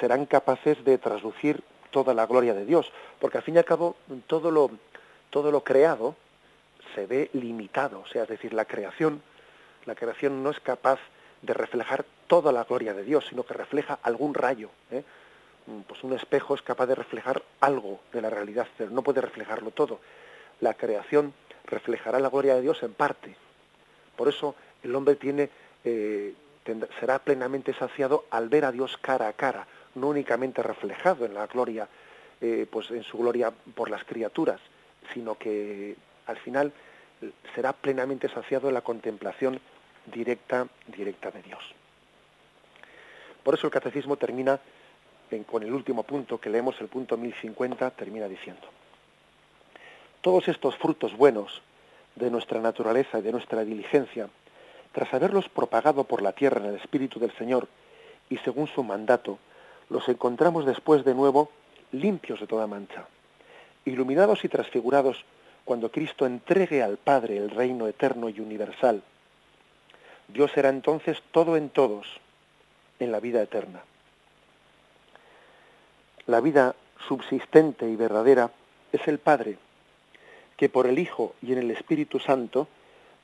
serán 0.00 0.26
capaces 0.26 0.84
de 0.84 0.98
traducir 0.98 1.62
toda 1.90 2.14
la 2.14 2.26
gloria 2.26 2.54
de 2.54 2.64
Dios, 2.64 2.90
porque 3.20 3.38
al 3.38 3.44
fin 3.44 3.56
y 3.56 3.58
al 3.58 3.64
cabo 3.64 3.96
todo 4.26 4.50
lo, 4.50 4.70
todo 5.30 5.50
lo 5.50 5.64
creado 5.64 6.14
se 6.94 7.06
ve 7.06 7.30
limitado, 7.32 8.00
o 8.00 8.06
sea, 8.06 8.22
es 8.22 8.28
decir, 8.28 8.52
la 8.52 8.64
creación, 8.64 9.22
la 9.86 9.94
creación 9.94 10.42
no 10.42 10.50
es 10.50 10.60
capaz 10.60 10.98
de 11.42 11.54
reflejar 11.54 12.04
toda 12.26 12.52
la 12.52 12.64
gloria 12.64 12.94
de 12.94 13.04
Dios, 13.04 13.26
sino 13.28 13.42
que 13.42 13.54
refleja 13.54 13.98
algún 14.02 14.34
rayo. 14.34 14.70
¿eh? 14.90 15.02
Pues 15.86 16.02
un 16.02 16.12
espejo 16.12 16.54
es 16.54 16.62
capaz 16.62 16.86
de 16.86 16.94
reflejar 16.94 17.42
algo 17.60 18.00
de 18.12 18.22
la 18.22 18.30
realidad, 18.30 18.66
pero 18.76 18.90
no 18.90 19.02
puede 19.02 19.20
reflejarlo 19.20 19.70
todo. 19.70 20.00
La 20.60 20.74
creación 20.74 21.34
reflejará 21.64 22.20
la 22.20 22.30
gloria 22.30 22.54
de 22.54 22.62
Dios 22.62 22.82
en 22.82 22.94
parte. 22.94 23.36
Por 24.16 24.28
eso 24.28 24.54
el 24.82 24.94
hombre 24.94 25.16
eh, 25.84 26.34
será 27.00 27.18
plenamente 27.18 27.74
saciado 27.74 28.24
al 28.30 28.48
ver 28.48 28.64
a 28.64 28.72
Dios 28.72 28.96
cara 28.98 29.28
a 29.28 29.32
cara, 29.32 29.66
no 29.94 30.08
únicamente 30.08 30.62
reflejado 30.62 31.24
en 31.24 31.34
la 31.34 31.46
gloria, 31.46 31.88
eh, 32.40 32.66
pues 32.70 32.90
en 32.90 33.02
su 33.02 33.18
gloria 33.18 33.52
por 33.74 33.90
las 33.90 34.04
criaturas, 34.04 34.60
sino 35.12 35.36
que 35.36 35.96
al 36.26 36.36
final 36.38 36.72
será 37.54 37.72
plenamente 37.72 38.28
saciado 38.28 38.68
en 38.68 38.74
la 38.74 38.80
contemplación 38.80 39.60
directa, 40.06 40.66
directa 40.86 41.30
de 41.30 41.42
Dios. 41.42 41.62
Por 43.42 43.54
eso 43.54 43.66
el 43.66 43.72
catecismo 43.72 44.16
termina 44.16 44.60
con 45.46 45.62
el 45.62 45.72
último 45.72 46.02
punto 46.02 46.38
que 46.38 46.50
leemos, 46.50 46.80
el 46.80 46.88
punto 46.88 47.16
1050, 47.16 47.90
termina 47.92 48.28
diciendo, 48.28 48.68
todos 50.20 50.46
estos 50.48 50.76
frutos 50.76 51.16
buenos 51.16 51.62
de 52.16 52.30
nuestra 52.30 52.60
naturaleza 52.60 53.18
y 53.18 53.22
de 53.22 53.32
nuestra 53.32 53.64
diligencia, 53.64 54.28
tras 54.92 55.12
haberlos 55.14 55.48
propagado 55.48 56.04
por 56.04 56.22
la 56.22 56.32
tierra 56.32 56.60
en 56.60 56.66
el 56.66 56.76
Espíritu 56.76 57.18
del 57.18 57.32
Señor 57.32 57.68
y 58.28 58.36
según 58.38 58.68
su 58.68 58.82
mandato, 58.82 59.38
los 59.88 60.08
encontramos 60.08 60.64
después 60.64 61.04
de 61.04 61.14
nuevo 61.14 61.50
limpios 61.92 62.40
de 62.40 62.46
toda 62.46 62.66
mancha, 62.66 63.06
iluminados 63.84 64.44
y 64.44 64.48
transfigurados 64.48 65.24
cuando 65.64 65.90
Cristo 65.90 66.26
entregue 66.26 66.82
al 66.82 66.96
Padre 66.96 67.36
el 67.36 67.50
reino 67.50 67.86
eterno 67.86 68.28
y 68.28 68.40
universal. 68.40 69.02
Dios 70.28 70.50
será 70.52 70.70
entonces 70.70 71.22
todo 71.30 71.56
en 71.56 71.68
todos 71.68 72.06
en 72.98 73.12
la 73.12 73.20
vida 73.20 73.42
eterna. 73.42 73.82
La 76.26 76.40
vida 76.40 76.74
subsistente 77.08 77.88
y 77.88 77.96
verdadera 77.96 78.50
es 78.92 79.06
el 79.08 79.18
Padre, 79.18 79.58
que 80.56 80.68
por 80.68 80.86
el 80.86 80.98
Hijo 80.98 81.34
y 81.42 81.52
en 81.52 81.58
el 81.58 81.70
Espíritu 81.70 82.18
Santo 82.18 82.68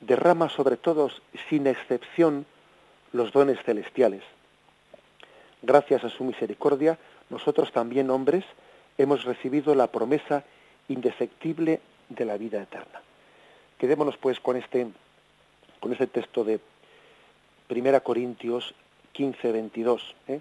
derrama 0.01 0.49
sobre 0.49 0.77
todos, 0.77 1.23
sin 1.49 1.67
excepción, 1.67 2.47
los 3.13 3.33
dones 3.33 3.59
celestiales. 3.65 4.23
Gracias 5.63 6.05
a 6.05 6.11
su 6.11 6.25
misericordia, 6.25 6.99
nosotros 7.31 7.73
también, 7.73 8.11
hombres, 8.11 8.45
hemos 8.97 9.25
recibido 9.25 9.75
la 9.75 9.89
promesa 9.89 10.45
indefectible 10.89 11.81
de 12.09 12.25
la 12.25 12.37
vida 12.37 12.63
eterna. 12.63 13.01
Quedémonos 13.79 14.17
pues 14.17 14.41
con 14.41 14.57
este, 14.57 14.89
con 15.81 15.93
este 15.93 16.07
texto 16.07 16.45
de 16.45 16.61
1 17.71 18.03
Corintios 18.03 18.75
15, 19.13 19.53
22, 19.53 20.15
¿eh? 20.29 20.41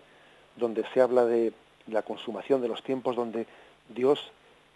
donde 0.56 0.86
se 0.94 1.02
habla 1.02 1.26
de 1.26 1.54
la 1.88 2.02
consumación 2.02 2.62
de 2.62 2.68
los 2.68 2.84
tiempos, 2.84 3.16
donde 3.16 3.48
Dios 3.90 4.32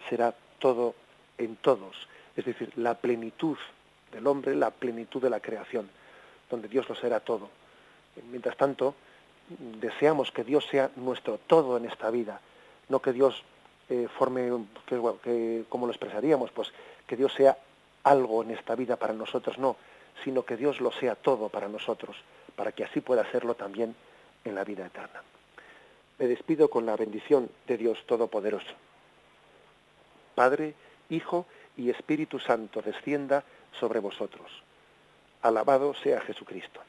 será 0.09 0.33
todo 0.59 0.95
en 1.37 1.55
todos, 1.55 2.07
es 2.35 2.45
decir, 2.45 2.71
la 2.75 2.95
plenitud 2.95 3.57
del 4.11 4.27
hombre, 4.27 4.55
la 4.55 4.71
plenitud 4.71 5.21
de 5.21 5.29
la 5.29 5.39
creación, 5.39 5.89
donde 6.49 6.67
Dios 6.67 6.87
lo 6.89 6.95
será 6.95 7.19
todo. 7.19 7.49
Mientras 8.29 8.57
tanto, 8.57 8.95
deseamos 9.79 10.31
que 10.31 10.43
Dios 10.43 10.65
sea 10.69 10.91
nuestro 10.95 11.37
todo 11.37 11.77
en 11.77 11.85
esta 11.85 12.09
vida, 12.09 12.39
no 12.89 13.01
que 13.01 13.13
Dios 13.13 13.43
eh, 13.89 14.07
forme, 14.17 14.51
que, 15.23 15.65
como 15.69 15.85
lo 15.85 15.91
expresaríamos, 15.91 16.51
pues 16.51 16.71
que 17.07 17.17
Dios 17.17 17.33
sea 17.33 17.57
algo 18.03 18.43
en 18.43 18.51
esta 18.51 18.75
vida 18.75 18.95
para 18.95 19.13
nosotros, 19.13 19.57
no, 19.57 19.75
sino 20.23 20.43
que 20.43 20.57
Dios 20.57 20.81
lo 20.81 20.91
sea 20.91 21.15
todo 21.15 21.49
para 21.49 21.67
nosotros, 21.67 22.15
para 22.55 22.71
que 22.71 22.83
así 22.83 23.01
pueda 23.01 23.29
serlo 23.31 23.55
también 23.55 23.95
en 24.43 24.55
la 24.55 24.63
vida 24.63 24.85
eterna. 24.85 25.21
Me 26.19 26.27
despido 26.27 26.69
con 26.69 26.85
la 26.85 26.95
bendición 26.95 27.49
de 27.67 27.77
Dios 27.77 27.97
Todopoderoso. 28.05 28.71
Padre, 30.35 30.75
Hijo 31.09 31.45
y 31.77 31.89
Espíritu 31.89 32.39
Santo 32.39 32.81
descienda 32.81 33.43
sobre 33.79 33.99
vosotros. 33.99 34.49
Alabado 35.41 35.93
sea 35.95 36.21
Jesucristo. 36.21 36.81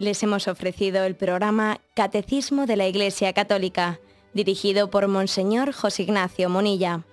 Les 0.00 0.22
hemos 0.22 0.48
ofrecido 0.48 1.04
el 1.04 1.14
programa 1.14 1.82
Catecismo 1.92 2.64
de 2.64 2.76
la 2.76 2.88
Iglesia 2.88 3.34
Católica, 3.34 4.00
dirigido 4.32 4.88
por 4.88 5.06
Monseñor 5.08 5.72
José 5.74 6.04
Ignacio 6.04 6.48
Monilla. 6.48 7.04